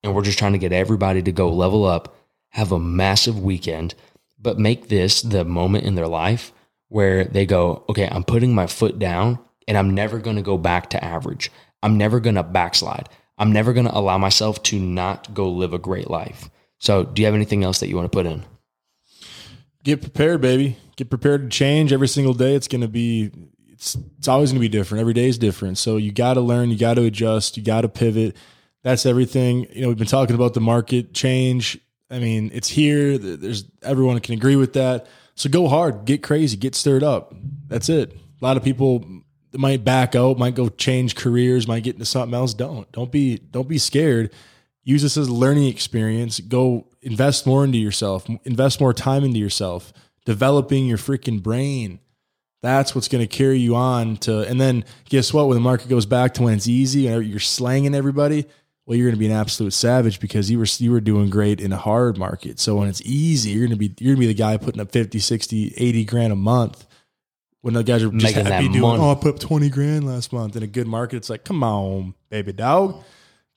and 0.03 0.15
we're 0.15 0.21
just 0.21 0.39
trying 0.39 0.53
to 0.53 0.59
get 0.59 0.71
everybody 0.71 1.21
to 1.23 1.31
go 1.31 1.49
level 1.49 1.83
up, 1.83 2.15
have 2.49 2.71
a 2.71 2.79
massive 2.79 3.39
weekend, 3.39 3.95
but 4.39 4.59
make 4.59 4.87
this 4.87 5.21
the 5.21 5.43
moment 5.43 5.85
in 5.85 5.95
their 5.95 6.07
life 6.07 6.53
where 6.87 7.25
they 7.25 7.45
go, 7.45 7.83
okay, 7.89 8.07
I'm 8.09 8.23
putting 8.23 8.53
my 8.53 8.67
foot 8.67 8.99
down, 8.99 9.39
and 9.67 9.77
I'm 9.77 9.95
never 9.95 10.19
going 10.19 10.35
to 10.35 10.41
go 10.41 10.57
back 10.57 10.89
to 10.91 11.03
average. 11.03 11.51
I'm 11.81 11.97
never 11.97 12.19
going 12.19 12.35
to 12.35 12.43
backslide. 12.43 13.09
I'm 13.37 13.51
never 13.51 13.73
going 13.73 13.87
to 13.87 13.97
allow 13.97 14.17
myself 14.17 14.61
to 14.63 14.79
not 14.79 15.33
go 15.33 15.49
live 15.49 15.73
a 15.73 15.79
great 15.79 16.09
life. 16.09 16.49
So, 16.77 17.03
do 17.03 17.21
you 17.21 17.25
have 17.25 17.35
anything 17.35 17.63
else 17.63 17.79
that 17.79 17.87
you 17.87 17.95
want 17.95 18.11
to 18.11 18.15
put 18.15 18.25
in? 18.27 18.43
Get 19.83 20.01
prepared, 20.01 20.41
baby. 20.41 20.77
Get 20.95 21.09
prepared 21.09 21.43
to 21.43 21.49
change 21.49 21.91
every 21.91 22.07
single 22.07 22.33
day. 22.33 22.55
It's 22.55 22.67
going 22.67 22.81
to 22.81 22.87
be 22.87 23.31
it's 23.71 23.97
it's 24.17 24.27
always 24.27 24.51
going 24.51 24.61
to 24.61 24.67
be 24.67 24.69
different. 24.69 25.01
Every 25.01 25.13
day 25.13 25.27
is 25.27 25.37
different. 25.37 25.77
So 25.77 25.97
you 25.97 26.11
got 26.11 26.35
to 26.35 26.41
learn, 26.41 26.69
you 26.69 26.77
got 26.77 26.95
to 26.95 27.03
adjust, 27.03 27.57
you 27.57 27.63
got 27.63 27.81
to 27.81 27.89
pivot. 27.89 28.35
That's 28.83 29.05
everything. 29.05 29.67
You 29.71 29.81
know, 29.81 29.87
we've 29.87 29.97
been 29.97 30.07
talking 30.07 30.35
about 30.35 30.53
the 30.53 30.61
market 30.61 31.13
change. 31.13 31.79
I 32.09 32.19
mean, 32.19 32.51
it's 32.53 32.67
here. 32.67 33.17
There's 33.17 33.65
everyone 33.81 34.19
can 34.19 34.35
agree 34.35 34.55
with 34.55 34.73
that. 34.73 35.07
So 35.35 35.49
go 35.49 35.67
hard, 35.67 36.05
get 36.05 36.21
crazy, 36.21 36.57
get 36.57 36.75
stirred 36.75 37.03
up. 37.03 37.33
That's 37.67 37.89
it. 37.89 38.13
A 38.13 38.45
lot 38.45 38.57
of 38.57 38.63
people 38.63 39.05
might 39.53 39.83
back 39.83 40.15
out, 40.15 40.37
might 40.37 40.55
go 40.55 40.69
change 40.69 41.15
careers, 41.15 41.67
might 41.67 41.83
get 41.83 41.95
into 41.95 42.05
something 42.05 42.35
else. 42.35 42.53
Don't. 42.53 42.91
Don't 42.91 43.11
be 43.11 43.37
don't 43.37 43.67
be 43.67 43.77
scared. 43.77 44.31
Use 44.83 45.01
this 45.03 45.17
as 45.17 45.27
a 45.27 45.33
learning 45.33 45.65
experience. 45.67 46.39
Go 46.39 46.87
invest 47.01 47.45
more 47.45 47.63
into 47.63 47.77
yourself, 47.77 48.27
invest 48.45 48.79
more 48.79 48.93
time 48.93 49.23
into 49.23 49.39
yourself, 49.39 49.93
developing 50.25 50.85
your 50.87 50.97
freaking 50.97 51.41
brain. 51.41 51.99
That's 52.63 52.93
what's 52.93 53.07
going 53.07 53.27
to 53.27 53.27
carry 53.27 53.57
you 53.59 53.75
on 53.75 54.17
to. 54.17 54.41
And 54.41 54.61
then 54.61 54.85
guess 55.09 55.33
what? 55.33 55.47
When 55.47 55.55
the 55.55 55.61
market 55.61 55.89
goes 55.89 56.05
back 56.05 56.35
to 56.35 56.43
when 56.43 56.53
it's 56.53 56.67
easy 56.67 57.07
and 57.07 57.25
you're 57.25 57.39
slanging 57.39 57.95
everybody, 57.95 58.45
well, 58.85 58.97
you're 58.97 59.07
going 59.07 59.15
to 59.15 59.19
be 59.19 59.25
an 59.25 59.31
absolute 59.31 59.73
savage 59.73 60.19
because 60.19 60.51
you 60.51 60.59
were 60.59 60.65
you 60.77 60.91
were 60.91 60.99
doing 61.01 61.29
great 61.29 61.59
in 61.61 61.71
a 61.73 61.77
hard 61.77 62.17
market. 62.17 62.59
So 62.59 62.75
when 62.75 62.87
it's 62.87 63.01
easy, 63.03 63.51
you're 63.51 63.67
going 63.67 63.77
to 63.79 63.87
be 63.87 63.93
you're 63.99 64.15
going 64.15 64.21
to 64.21 64.27
be 64.27 64.33
the 64.33 64.33
guy 64.35 64.57
putting 64.57 64.81
up 64.81 64.91
50, 64.91 65.17
60, 65.19 65.73
80 65.77 66.05
grand 66.05 66.33
a 66.33 66.35
month. 66.35 66.85
When 67.61 67.75
the 67.75 67.83
guys 67.83 68.01
are 68.03 68.09
just 68.09 68.23
Making 68.35 68.45
happy 68.51 68.67
doing, 68.69 68.81
money. 68.81 69.03
oh, 69.03 69.11
I 69.11 69.15
put 69.15 69.35
up 69.35 69.39
20 69.39 69.69
grand 69.69 70.07
last 70.07 70.33
month 70.33 70.55
in 70.55 70.63
a 70.63 70.67
good 70.67 70.87
market. 70.87 71.17
It's 71.17 71.29
like, 71.29 71.43
come 71.43 71.63
on, 71.63 72.15
baby 72.29 72.53
dog. 72.53 73.03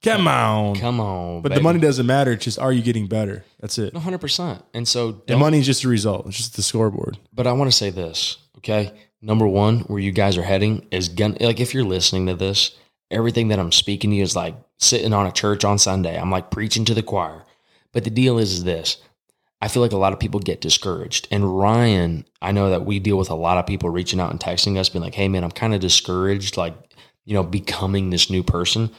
Come 0.05 0.29
on. 0.29 0.77
Come 0.77 1.01
on, 1.01 1.43
But 1.43 1.49
baby. 1.51 1.59
the 1.59 1.63
money 1.63 1.79
doesn't 1.81 2.07
matter. 2.07 2.33
It's 2.33 2.45
just, 2.45 2.59
are 2.59 2.73
you 2.73 2.83
getting 2.83 3.07
better? 3.07 3.45
That's 3.61 3.79
it. 3.79 3.93
one 3.95 4.03
hundred 4.03 4.21
percent. 4.21 4.63
And 4.75 4.87
so, 4.87 5.23
The 5.27 5.37
money 5.37 5.59
is 5.59 5.67
just 5.67 5.85
a 5.85 5.89
result. 5.89 6.27
It's 6.27 6.37
just 6.37 6.57
the 6.57 6.63
scoreboard. 6.63 7.19
but 7.33 7.47
I 7.47 7.53
want 7.53 7.71
to 7.71 7.77
say 7.77 7.91
this, 7.91 8.37
okay? 8.59 8.93
Number 9.23 9.47
one, 9.47 9.81
where 9.81 9.99
you 10.01 10.13
guys 10.13 10.37
are 10.37 10.43
heading 10.43 10.87
is 10.91 11.09
gun. 11.09 11.37
Like, 11.41 11.59
if 11.61 11.73
you're 11.73 11.85
listening 11.85 12.27
to 12.27 12.35
this, 12.35 12.77
everything 13.11 13.49
that 13.49 13.59
I'm 13.59 13.73
speaking 13.73 14.11
to 14.11 14.17
you 14.17 14.23
is 14.23 14.37
like 14.37 14.55
sitting 14.79 15.13
on 15.15 15.27
a 15.27 15.33
church 15.33 15.65
on 15.65 15.79
Sunday. 15.79 16.19
I'm 16.19 16.31
like 16.31 16.51
preaching 16.51 16.85
to 16.87 16.95
the 16.95 17.03
choir. 17.03 17.45
But 17.93 18.05
the 18.05 18.11
deal 18.11 18.39
is, 18.39 18.53
is 18.53 18.65
this. 18.65 18.99
I 19.63 19.69
feel 19.69 19.81
like 19.81 19.93
a 19.93 19.97
lot 19.97 20.13
of 20.13 20.21
people 20.21 20.41
get 20.41 20.61
discouraged. 20.61 21.27
And 21.31 21.59
Ryan, 21.59 22.27
I 22.43 22.53
know 22.53 22.69
that 22.69 22.85
we 22.85 22.99
deal 22.99 23.17
with 23.17 23.31
a 23.31 23.35
lot 23.35 23.57
of 23.57 23.67
people 23.67 23.89
reaching 23.89 24.21
out 24.21 24.31
and 24.31 24.39
texting 24.41 24.77
us, 24.77 24.91
being 24.91 25.03
like, 25.03 25.15
hey, 25.15 25.29
man, 25.29 25.43
I'm 25.43 25.51
kind 25.53 25.73
of 25.73 25.81
discouraged, 25.81 26.59
like, 26.59 26.75
you 27.25 27.33
know, 27.33 27.43
becoming 27.45 28.11
this 28.11 28.29
new 28.29 28.43
person. 28.43 28.91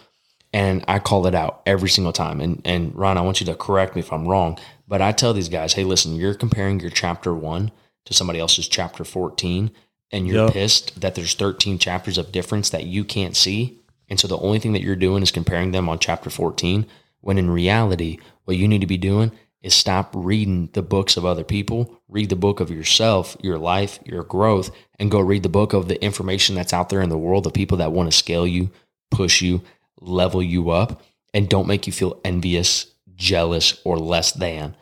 And 0.55 0.85
I 0.87 0.99
call 0.99 1.27
it 1.27 1.35
out 1.35 1.61
every 1.65 1.89
single 1.89 2.13
time. 2.13 2.39
And 2.39 2.61
and 2.63 2.95
Ron, 2.95 3.17
I 3.17 3.21
want 3.21 3.41
you 3.41 3.45
to 3.47 3.55
correct 3.55 3.93
me 3.93 3.99
if 3.99 4.13
I'm 4.13 4.25
wrong, 4.25 4.57
but 4.87 5.01
I 5.01 5.11
tell 5.11 5.33
these 5.33 5.49
guys, 5.49 5.73
hey, 5.73 5.83
listen, 5.83 6.15
you're 6.15 6.33
comparing 6.33 6.79
your 6.79 6.91
chapter 6.91 7.33
one 7.33 7.71
to 8.05 8.13
somebody 8.13 8.39
else's 8.39 8.69
chapter 8.69 9.03
14, 9.03 9.69
and 10.11 10.27
you're 10.27 10.45
Yep. 10.45 10.53
pissed 10.53 11.01
that 11.01 11.15
there's 11.15 11.33
13 11.33 11.77
chapters 11.77 12.17
of 12.17 12.31
difference 12.31 12.69
that 12.69 12.85
you 12.85 13.03
can't 13.03 13.35
see. 13.35 13.79
And 14.07 14.17
so 14.17 14.27
the 14.29 14.37
only 14.37 14.59
thing 14.59 14.71
that 14.73 14.81
you're 14.83 14.95
doing 14.95 15.23
is 15.23 15.31
comparing 15.31 15.71
them 15.73 15.89
on 15.89 15.99
chapter 15.99 16.29
14, 16.29 16.85
when 17.19 17.37
in 17.37 17.49
reality, 17.49 18.19
what 18.45 18.55
you 18.57 18.67
need 18.67 18.81
to 18.81 18.87
be 18.87 18.97
doing 18.97 19.31
is 19.61 19.73
stop 19.73 20.11
reading 20.15 20.69
the 20.73 20.83
books 20.83 21.17
of 21.17 21.25
other 21.25 21.43
people, 21.43 21.99
read 22.07 22.29
the 22.29 22.35
book 22.35 22.59
of 22.61 22.69
yourself, 22.71 23.35
your 23.41 23.57
life, 23.57 23.99
your 24.05 24.23
growth, 24.23 24.69
and 24.99 25.11
go 25.11 25.19
read 25.19 25.43
the 25.43 25.49
book 25.49 25.73
of 25.73 25.87
the 25.87 26.01
information 26.01 26.55
that's 26.55 26.71
out 26.71 26.89
there 26.89 27.01
in 27.01 27.09
the 27.09 27.17
world, 27.17 27.43
the 27.43 27.51
people 27.51 27.77
that 27.79 27.91
want 27.91 28.09
to 28.09 28.17
scale 28.17 28.45
you, 28.47 28.69
push 29.11 29.41
you, 29.41 29.61
level 30.07 30.41
you 30.41 30.71
up, 30.71 31.01
and 31.33 31.49
don't 31.49 31.67
make 31.67 31.87
you 31.87 31.93
feel 31.93 32.19
envious, 32.23 32.87
jealous, 33.15 33.81
or 33.83 33.97
less 33.97 34.31
than. 34.31 34.75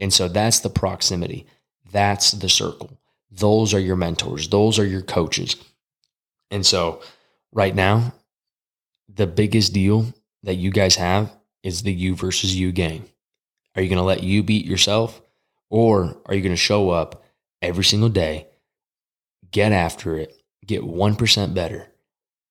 And 0.00 0.12
so 0.12 0.28
that's 0.28 0.60
the 0.60 0.70
proximity. 0.70 1.46
That's 1.90 2.32
the 2.32 2.48
circle. 2.48 2.98
Those 3.30 3.72
are 3.72 3.80
your 3.80 3.96
mentors. 3.96 4.48
Those 4.48 4.78
are 4.78 4.84
your 4.84 5.02
coaches. 5.02 5.56
And 6.50 6.66
so 6.66 7.02
right 7.52 7.74
now, 7.74 8.14
the 9.08 9.26
biggest 9.26 9.72
deal 9.72 10.12
that 10.42 10.54
you 10.54 10.70
guys 10.70 10.96
have 10.96 11.34
is 11.62 11.82
the 11.82 11.92
you 11.92 12.14
versus 12.14 12.54
you 12.56 12.72
game. 12.72 13.04
Are 13.74 13.82
you 13.82 13.88
going 13.88 13.98
to 13.98 14.04
let 14.04 14.22
you 14.22 14.42
beat 14.42 14.66
yourself 14.66 15.22
or 15.70 16.16
are 16.26 16.34
you 16.34 16.42
going 16.42 16.52
to 16.52 16.56
show 16.56 16.90
up 16.90 17.24
every 17.62 17.84
single 17.84 18.08
day, 18.08 18.48
get 19.50 19.72
after 19.72 20.16
it, 20.16 20.34
get 20.66 20.82
1% 20.82 21.54
better? 21.54 21.91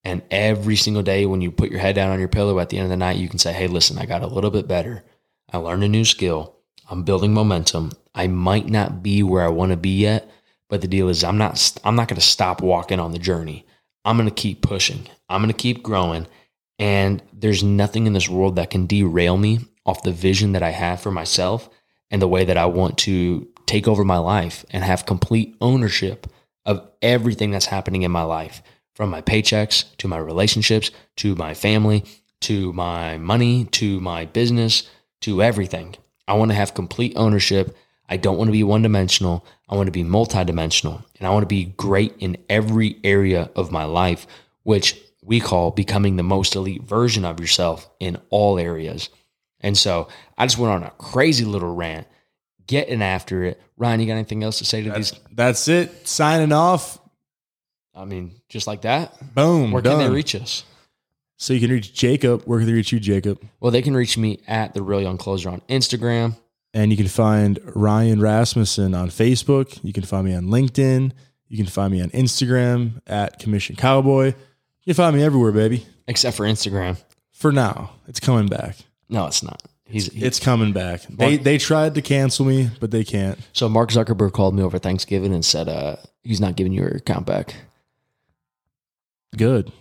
And 0.03 0.23
every 0.31 0.75
single 0.75 1.03
day 1.03 1.25
when 1.25 1.41
you 1.41 1.51
put 1.51 1.69
your 1.69 1.79
head 1.79 1.95
down 1.95 2.11
on 2.11 2.19
your 2.19 2.27
pillow 2.27 2.59
at 2.59 2.69
the 2.69 2.77
end 2.77 2.85
of 2.85 2.89
the 2.89 2.97
night, 2.97 3.17
you 3.17 3.29
can 3.29 3.39
say, 3.39 3.53
Hey, 3.53 3.67
listen, 3.67 3.97
I 3.97 4.05
got 4.05 4.23
a 4.23 4.27
little 4.27 4.51
bit 4.51 4.67
better. 4.67 5.03
I 5.51 5.57
learned 5.57 5.83
a 5.83 5.89
new 5.89 6.05
skill. 6.05 6.55
I'm 6.89 7.03
building 7.03 7.33
momentum. 7.33 7.91
I 8.15 8.27
might 8.27 8.67
not 8.67 9.03
be 9.03 9.23
where 9.23 9.43
I 9.43 9.49
want 9.49 9.71
to 9.71 9.77
be 9.77 9.97
yet, 9.99 10.29
but 10.69 10.81
the 10.81 10.87
deal 10.87 11.07
is 11.09 11.23
I'm 11.23 11.37
not 11.37 11.77
I'm 11.83 11.95
not 11.95 12.07
going 12.07 12.19
to 12.19 12.25
stop 12.25 12.61
walking 12.61 12.99
on 12.99 13.11
the 13.11 13.19
journey. 13.19 13.65
I'm 14.03 14.17
going 14.17 14.27
to 14.27 14.33
keep 14.33 14.61
pushing. 14.61 15.07
I'm 15.29 15.41
going 15.41 15.53
to 15.53 15.57
keep 15.57 15.83
growing 15.83 16.27
and 16.81 17.21
there's 17.31 17.61
nothing 17.61 18.07
in 18.07 18.13
this 18.13 18.27
world 18.27 18.55
that 18.55 18.71
can 18.71 18.87
derail 18.87 19.37
me 19.37 19.59
off 19.85 20.01
the 20.01 20.11
vision 20.11 20.53
that 20.53 20.63
I 20.63 20.71
have 20.71 20.99
for 20.99 21.11
myself 21.11 21.69
and 22.09 22.19
the 22.19 22.27
way 22.27 22.43
that 22.43 22.57
I 22.57 22.65
want 22.65 22.97
to 22.99 23.47
take 23.67 23.87
over 23.87 24.03
my 24.03 24.17
life 24.17 24.65
and 24.71 24.83
have 24.83 25.05
complete 25.05 25.55
ownership 25.61 26.25
of 26.65 26.89
everything 27.03 27.51
that's 27.51 27.67
happening 27.67 28.01
in 28.01 28.11
my 28.11 28.23
life 28.23 28.63
from 29.01 29.09
my 29.09 29.19
paychecks 29.19 29.85
to 29.97 30.07
my 30.07 30.19
relationships 30.19 30.91
to 31.15 31.33
my 31.33 31.55
family 31.55 32.03
to 32.39 32.71
my 32.73 33.17
money 33.17 33.65
to 33.65 33.99
my 33.99 34.25
business 34.25 34.87
to 35.21 35.41
everything. 35.41 35.95
I 36.27 36.33
want 36.35 36.51
to 36.51 36.55
have 36.55 36.75
complete 36.75 37.13
ownership. 37.15 37.75
I 38.07 38.17
don't 38.17 38.37
want 38.37 38.49
to 38.49 38.51
be 38.51 38.61
one 38.61 38.83
dimensional. 38.83 39.43
I 39.67 39.73
want 39.73 39.87
to 39.87 39.91
be 39.91 40.03
multidimensional 40.03 41.03
and 41.17 41.25
I 41.25 41.31
want 41.31 41.41
to 41.41 41.47
be 41.47 41.65
great 41.65 42.13
in 42.19 42.37
every 42.47 42.99
area 43.03 43.49
of 43.55 43.71
my 43.71 43.85
life, 43.85 44.27
which 44.61 45.01
we 45.23 45.39
call 45.39 45.71
becoming 45.71 46.17
the 46.17 46.21
most 46.21 46.55
elite 46.55 46.83
version 46.83 47.25
of 47.25 47.39
yourself 47.39 47.89
in 47.99 48.19
all 48.29 48.59
areas. 48.59 49.09
And 49.61 49.75
so 49.75 50.09
I 50.37 50.45
just 50.45 50.59
went 50.59 50.73
on 50.73 50.83
a 50.83 50.91
crazy 50.99 51.43
little 51.43 51.73
rant, 51.73 52.05
getting 52.67 53.01
after 53.01 53.45
it. 53.45 53.59
Ryan, 53.77 53.99
you 54.01 54.05
got 54.05 54.13
anything 54.13 54.43
else 54.43 54.59
to 54.59 54.65
say 54.65 54.83
to 54.83 54.91
That's, 54.91 55.09
these? 55.09 55.19
that's 55.31 55.67
it. 55.67 56.07
Signing 56.07 56.51
off. 56.51 57.00
I 57.93 58.05
mean, 58.05 58.33
just 58.49 58.67
like 58.67 58.81
that. 58.83 59.13
Boom. 59.35 59.71
Where 59.71 59.81
done. 59.81 59.99
can 59.99 60.07
they 60.09 60.13
reach 60.15 60.33
us? 60.35 60.63
So 61.37 61.53
you 61.53 61.59
can 61.59 61.71
reach 61.71 61.93
Jacob. 61.93 62.43
Where 62.43 62.59
can 62.59 62.67
they 62.67 62.73
reach 62.73 62.91
you, 62.91 62.99
Jacob? 62.99 63.41
Well, 63.59 63.71
they 63.71 63.81
can 63.81 63.95
reach 63.95 64.17
me 64.17 64.39
at 64.47 64.73
the 64.73 64.81
Real 64.83 65.01
Young 65.01 65.17
Closer 65.17 65.49
on 65.49 65.61
Instagram. 65.69 66.35
And 66.73 66.91
you 66.91 66.97
can 66.97 67.07
find 67.07 67.59
Ryan 67.75 68.21
Rasmussen 68.21 68.93
on 68.95 69.09
Facebook. 69.09 69.79
You 69.83 69.91
can 69.91 70.03
find 70.03 70.25
me 70.25 70.33
on 70.35 70.45
LinkedIn. 70.45 71.11
You 71.47 71.57
can 71.57 71.65
find 71.65 71.91
me 71.91 72.01
on 72.01 72.09
Instagram 72.11 73.01
at 73.07 73.39
Commission 73.39 73.75
Cowboy. 73.75 74.27
You 74.27 74.93
can 74.93 74.93
find 74.93 75.15
me 75.17 75.23
everywhere, 75.23 75.51
baby. 75.51 75.85
except 76.07 76.37
for 76.37 76.45
Instagram. 76.45 76.97
For 77.33 77.51
now, 77.51 77.91
it's 78.07 78.19
coming 78.21 78.47
back. 78.47 78.77
No, 79.09 79.25
it's 79.25 79.43
not. 79.43 79.61
He's, 79.83 80.05
he- 80.13 80.23
It's 80.23 80.39
coming 80.39 80.71
back. 80.71 81.01
They 81.09 81.35
they 81.37 81.57
tried 81.57 81.95
to 81.95 82.01
cancel 82.01 82.45
me, 82.45 82.69
but 82.79 82.91
they 82.91 83.03
can't. 83.03 83.37
so 83.51 83.67
Mark 83.67 83.89
Zuckerberg 83.89 84.31
called 84.31 84.55
me 84.55 84.63
over 84.63 84.77
Thanksgiving 84.79 85.33
and 85.33 85.43
said 85.43 85.67
uh, 85.67 85.97
he's 86.23 86.39
not 86.39 86.55
giving 86.55 86.71
you 86.71 86.81
your 86.81 86.91
account 86.91 87.25
back. 87.25 87.55
Good. 89.35 89.71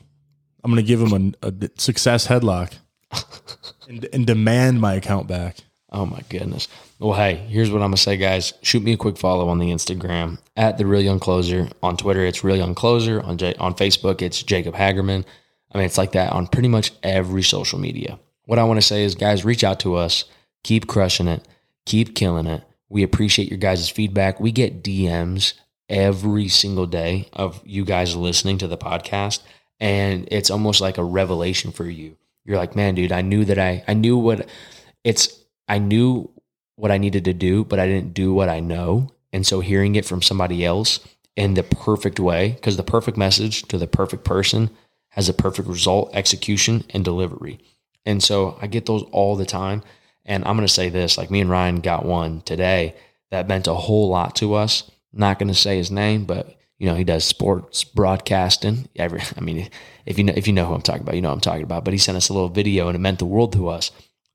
I'm 0.63 0.71
gonna 0.71 0.83
give 0.83 1.01
him 1.01 1.35
a, 1.43 1.49
a 1.49 1.71
success 1.79 2.27
headlock 2.27 2.75
and, 3.89 4.07
and 4.13 4.27
demand 4.27 4.81
my 4.81 4.95
account 4.95 5.27
back. 5.27 5.59
Oh 5.93 6.07
my 6.07 6.21
goodness. 6.29 6.69
Well, 6.99 7.15
hey, 7.15 7.35
here's 7.35 7.71
what 7.71 7.79
I'm 7.83 7.89
gonna 7.89 7.97
say, 7.97 8.17
guys. 8.17 8.53
Shoot 8.63 8.83
me 8.83 8.93
a 8.93 8.97
quick 8.97 9.17
follow 9.17 9.49
on 9.49 9.59
the 9.59 9.71
Instagram 9.71 10.39
at 10.57 10.79
the 10.79 10.87
Real 10.87 11.01
Young 11.01 11.19
Closer. 11.19 11.69
On 11.83 11.97
Twitter, 11.97 12.25
it's 12.25 12.45
Real 12.45 12.57
Young 12.57 12.75
Closer. 12.75 13.21
On 13.23 13.37
J- 13.39 13.55
on 13.55 13.75
Facebook, 13.75 14.23
it's 14.23 14.43
Jacob 14.43 14.75
Hagerman. 14.75 15.25
I 15.73 15.79
mean, 15.79 15.87
it's 15.87 15.99
like 15.99 16.13
that 16.13 16.33
on 16.33 16.47
pretty 16.47 16.69
much 16.69 16.93
every 17.03 17.43
social 17.43 17.79
media. 17.79 18.19
What 18.45 18.59
I 18.59 18.65
want 18.65 18.79
to 18.81 18.87
say 18.87 19.05
is, 19.05 19.15
guys, 19.15 19.45
reach 19.45 19.65
out 19.65 19.81
to 19.81 19.95
us. 19.95 20.25
Keep 20.63 20.87
crushing 20.89 21.29
it. 21.29 21.47
Keep 21.87 22.15
killing 22.15 22.47
it. 22.47 22.63
We 22.89 23.03
appreciate 23.03 23.49
your 23.49 23.59
guys' 23.59 23.89
feedback. 23.89 24.41
We 24.41 24.53
get 24.53 24.83
DMs 24.83 25.55
every 25.91 26.49
single 26.49 26.87
day 26.87 27.29
of 27.35 27.61
you 27.67 27.85
guys 27.85 28.17
listening 28.17 28.57
to 28.59 28.69
the 28.69 28.79
podcast, 28.79 29.41
and 29.79 30.27
it's 30.31 30.51
almost 30.51 30.81
like 30.81 30.97
a 30.97 31.05
revelation 31.05 31.73
for 31.73 31.85
you. 31.85 32.17
You're 32.47 32.57
like, 32.57 32.75
man, 32.75 32.95
dude, 32.95 33.13
I 33.13 33.21
knew 33.21 33.45
that 33.45 33.59
I 33.59 33.85
I 33.87 33.95
knew 33.95 34.17
what 34.17 34.49
it's 35.05 35.39
I 35.69 35.79
knew 35.79 36.31
what 36.77 36.91
I 36.91 36.99
needed 36.99 37.27
to 37.27 37.35
do, 37.35 37.65
but 37.65 37.79
I 37.79 37.87
didn't 37.87 38.15
do 38.15 38.33
what 38.33 38.49
I 38.49 38.61
know. 38.61 39.13
And 39.33 39.47
so 39.47 39.61
hearing 39.61 39.97
it 39.97 40.07
from 40.07 40.23
somebody 40.23 40.65
else 40.65 41.01
in 41.37 41.55
the 41.55 41.63
perfect 41.63 42.19
way, 42.19 42.53
because 42.53 42.77
the 42.77 42.83
perfect 42.83 43.17
message 43.17 43.63
to 43.65 43.77
the 43.77 43.87
perfect 43.87 44.25
person 44.25 44.71
has 45.11 45.29
a 45.29 45.35
perfect 45.35 45.69
result, 45.69 46.11
execution, 46.15 46.85
and 46.91 47.05
delivery. 47.05 47.59
And 48.07 48.23
so 48.23 48.59
I 48.63 48.67
get 48.67 48.87
those 48.87 49.03
all 49.13 49.37
the 49.37 49.45
time. 49.45 49.83
And 50.25 50.45
I'm 50.45 50.57
going 50.57 50.67
to 50.67 50.73
say 50.73 50.89
this 50.89 51.19
like 51.19 51.31
me 51.31 51.41
and 51.41 51.51
Ryan 51.51 51.81
got 51.81 52.05
one 52.05 52.43
today 52.43 52.95
that 53.31 53.49
meant 53.49 53.67
a 53.67 53.75
whole 53.75 54.09
lot 54.09 54.37
to 54.37 54.55
us. 54.55 54.91
Not 55.13 55.39
going 55.39 55.49
to 55.49 55.55
say 55.55 55.77
his 55.77 55.91
name, 55.91 56.25
but 56.25 56.57
you 56.79 56.87
know, 56.87 56.95
he 56.95 57.05
does 57.05 57.25
sports 57.25 57.85
broadcasting. 57.85 58.89
Every, 58.97 59.21
I 59.37 59.41
mean, 59.41 59.69
if 60.07 60.19
you 60.19 60.25
know, 60.25 60.33
if 60.35 60.47
you 60.47 60.53
know 60.53 60.67
who 60.67 60.75
I'm 60.75 60.83
talking 60.83 61.03
about, 61.03 61.15
you 61.15 61.23
know 61.23 61.33
I'm 61.33 61.41
talking 61.41 61.63
about. 61.63 61.85
But 61.85 61.93
he 61.93 61.99
sent 61.99 62.17
us 62.17 62.29
a 62.29 62.33
little 62.33 62.49
video 62.49 62.89
and 62.89 62.97
it 62.97 63.01
meant 63.01 63.19
the 63.19 63.27
world 63.27 63.53
to 63.53 63.69
us. 63.69 63.91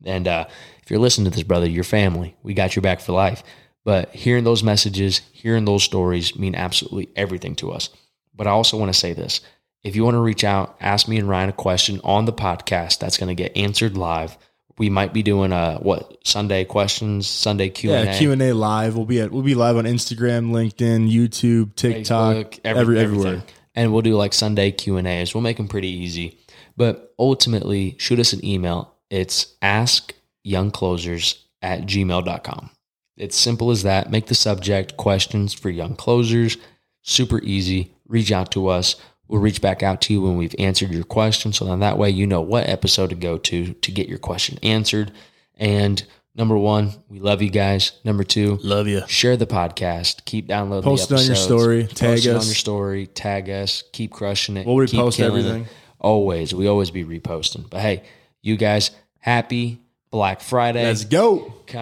And 0.05 0.27
uh, 0.27 0.45
if 0.81 0.91
you're 0.91 0.99
listening 0.99 1.25
to 1.25 1.31
this, 1.31 1.43
brother, 1.43 1.67
your 1.67 1.83
family, 1.83 2.35
we 2.43 2.53
got 2.53 2.75
your 2.75 2.83
back 2.83 2.99
for 2.99 3.13
life. 3.13 3.43
But 3.83 4.13
hearing 4.13 4.43
those 4.43 4.63
messages, 4.63 5.21
hearing 5.31 5.65
those 5.65 5.83
stories 5.83 6.35
mean 6.35 6.55
absolutely 6.55 7.09
everything 7.15 7.55
to 7.57 7.71
us. 7.71 7.89
But 8.35 8.47
I 8.47 8.51
also 8.51 8.77
want 8.77 8.91
to 8.93 8.99
say 8.99 9.13
this. 9.13 9.41
If 9.83 9.95
you 9.95 10.03
want 10.03 10.15
to 10.15 10.19
reach 10.19 10.43
out, 10.43 10.75
ask 10.79 11.07
me 11.07 11.17
and 11.17 11.29
Ryan 11.29 11.49
a 11.49 11.53
question 11.53 12.01
on 12.03 12.25
the 12.25 12.33
podcast 12.33 12.99
that's 12.99 13.17
going 13.17 13.35
to 13.35 13.41
get 13.41 13.55
answered 13.55 13.95
live. 13.95 14.37
We 14.77 14.89
might 14.89 15.13
be 15.13 15.23
doing 15.23 15.53
a 15.53 15.77
what 15.81 16.17
Sunday 16.25 16.65
questions, 16.65 17.27
Sunday 17.27 17.69
Q 17.69 17.93
and 17.93 18.09
A. 18.09 18.17
Q 18.17 18.31
and 18.33 18.41
A 18.41 18.53
live. 18.53 18.95
We'll 18.97 19.05
be 19.05 19.21
at 19.21 19.31
we'll 19.31 19.41
be 19.41 19.55
live 19.55 19.77
on 19.77 19.85
Instagram, 19.85 20.51
LinkedIn, 20.51 21.09
YouTube, 21.09 21.75
TikTok, 21.75 22.35
Facebook, 22.35 22.59
every, 22.65 22.99
everywhere. 22.99 23.27
everything. 23.27 23.49
And 23.73 23.93
we'll 23.93 24.01
do 24.01 24.15
like 24.15 24.33
Sunday 24.33 24.71
Q 24.71 24.97
and 24.97 25.07
A's. 25.07 25.33
We'll 25.33 25.41
make 25.41 25.57
them 25.57 25.67
pretty 25.67 25.89
easy. 25.89 26.39
But 26.77 27.13
ultimately, 27.17 27.95
shoot 27.99 28.19
us 28.19 28.33
an 28.33 28.43
email. 28.43 28.93
It's 29.09 29.55
askyoungclosers 29.61 31.39
at 31.61 31.81
gmail.com. 31.81 32.69
It's 33.17 33.37
simple 33.37 33.71
as 33.71 33.83
that. 33.83 34.11
Make 34.11 34.27
the 34.27 34.35
subject 34.35 34.97
questions 34.97 35.53
for 35.53 35.69
young 35.69 35.95
closers. 35.95 36.57
Super 37.01 37.39
easy. 37.43 37.93
Reach 38.07 38.31
out 38.31 38.51
to 38.51 38.67
us. 38.67 38.95
We'll 39.27 39.41
reach 39.41 39.61
back 39.61 39.81
out 39.83 40.01
to 40.01 40.13
you 40.13 40.21
when 40.21 40.37
we've 40.37 40.55
answered 40.59 40.91
your 40.91 41.03
question. 41.03 41.51
So 41.53 41.65
then 41.65 41.79
that 41.79 41.97
way 41.97 42.09
you 42.11 42.27
know 42.27 42.41
what 42.41 42.69
episode 42.69 43.09
to 43.09 43.15
go 43.15 43.37
to 43.39 43.73
to 43.73 43.91
get 43.91 44.07
your 44.07 44.19
question 44.19 44.59
answered. 44.61 45.11
And 45.55 46.03
number 46.35 46.57
one, 46.57 46.91
we 47.09 47.19
love 47.19 47.41
you 47.41 47.49
guys. 47.49 47.93
Number 48.03 48.23
two, 48.23 48.59
Love 48.61 48.87
you. 48.87 49.01
share 49.07 49.35
the 49.37 49.47
podcast. 49.47 50.25
Keep 50.25 50.47
downloading. 50.47 50.83
Post 50.83 51.09
the 51.09 51.15
it 51.15 51.19
on 51.19 51.23
your 51.25 51.31
episodes. 51.33 51.61
story. 51.61 51.83
Post 51.83 51.95
Tag 51.97 52.19
it 52.19 52.29
on 52.29 52.33
your 52.35 52.41
story. 52.55 53.07
Tag 53.07 53.49
us. 53.49 53.83
Keep 53.93 54.11
crushing 54.11 54.57
it. 54.57 54.67
We'll 54.67 54.85
Keep 54.85 54.99
repost 54.99 55.15
killing 55.17 55.45
it. 55.45 55.47
everything. 55.49 55.67
Always. 55.99 56.53
We 56.53 56.67
always 56.67 56.91
be 56.91 57.03
reposting. 57.03 57.67
But 57.69 57.81
hey, 57.81 58.03
you 58.43 58.57
guys, 58.57 58.91
happy 59.19 59.81
Black 60.11 60.39
Friday. 60.41 60.83
Let's 60.83 61.03
go. 61.05 61.51
Come 61.65 61.81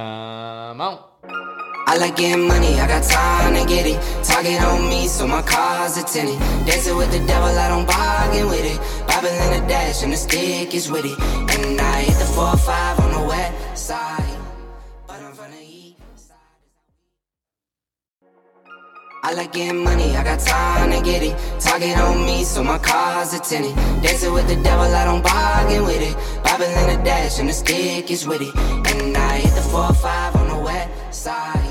on. 0.79 1.03
I 1.93 1.97
like 1.97 2.15
getting 2.15 2.47
money, 2.47 2.73
I 2.79 2.87
got 2.87 3.03
time 3.03 3.53
to 3.53 3.63
get 3.69 3.85
it. 3.85 4.01
Target 4.23 4.59
on 4.63 4.89
me, 4.89 5.07
so 5.07 5.27
my 5.27 5.43
car's 5.43 5.95
a 5.95 6.03
tenant. 6.03 6.39
Dancing 6.65 6.97
with 6.97 7.11
the 7.11 7.19
devil, 7.27 7.49
I 7.49 7.69
don't 7.69 7.85
bargain 7.85 8.47
with 8.47 8.65
it. 8.65 8.79
Bobbing 9.05 9.29
in 9.31 9.61
the 9.61 9.67
dash, 9.67 10.01
and 10.01 10.11
the 10.11 10.17
stick 10.17 10.73
is 10.73 10.89
with 10.89 11.05
it. 11.05 11.19
And 11.53 11.79
I 11.79 12.01
hit 12.01 12.17
the 12.17 12.25
4 12.25 12.45
or 12.45 12.57
5 12.57 12.99
on 12.99 13.11
the 13.11 13.27
west 13.27 13.85
side. 13.85 14.37
But 15.05 15.21
I'm. 15.21 15.37
I 19.25 19.33
like 19.35 19.53
getting 19.53 19.83
money, 19.83 20.17
I 20.17 20.23
got 20.23 20.39
time 20.39 20.89
to 20.89 20.99
get 20.99 21.21
it. 21.21 21.37
Target 21.61 21.95
on 21.99 22.25
me, 22.25 22.43
so 22.43 22.63
my 22.63 22.79
car's 22.79 23.35
a 23.35 23.39
tenant. 23.39 23.75
Dancing 24.01 24.33
with 24.33 24.47
the 24.47 24.55
devil, 24.63 24.85
I 24.85 25.05
don't 25.05 25.21
bargain 25.21 25.83
with 25.83 26.01
it. 26.01 26.43
Bobbing 26.43 26.71
in 26.71 26.97
the 26.97 27.03
dash, 27.05 27.37
and 27.37 27.49
the 27.49 27.53
stick 27.53 28.09
is 28.09 28.25
with 28.25 28.41
it. 28.41 28.55
And 28.55 29.15
I 29.15 29.37
hit 29.37 29.53
the 29.53 29.61
4 29.61 29.79
or 29.79 29.93
5 29.93 30.35
on 30.37 30.47
the 30.49 30.57
west 30.57 31.21
side. 31.23 31.62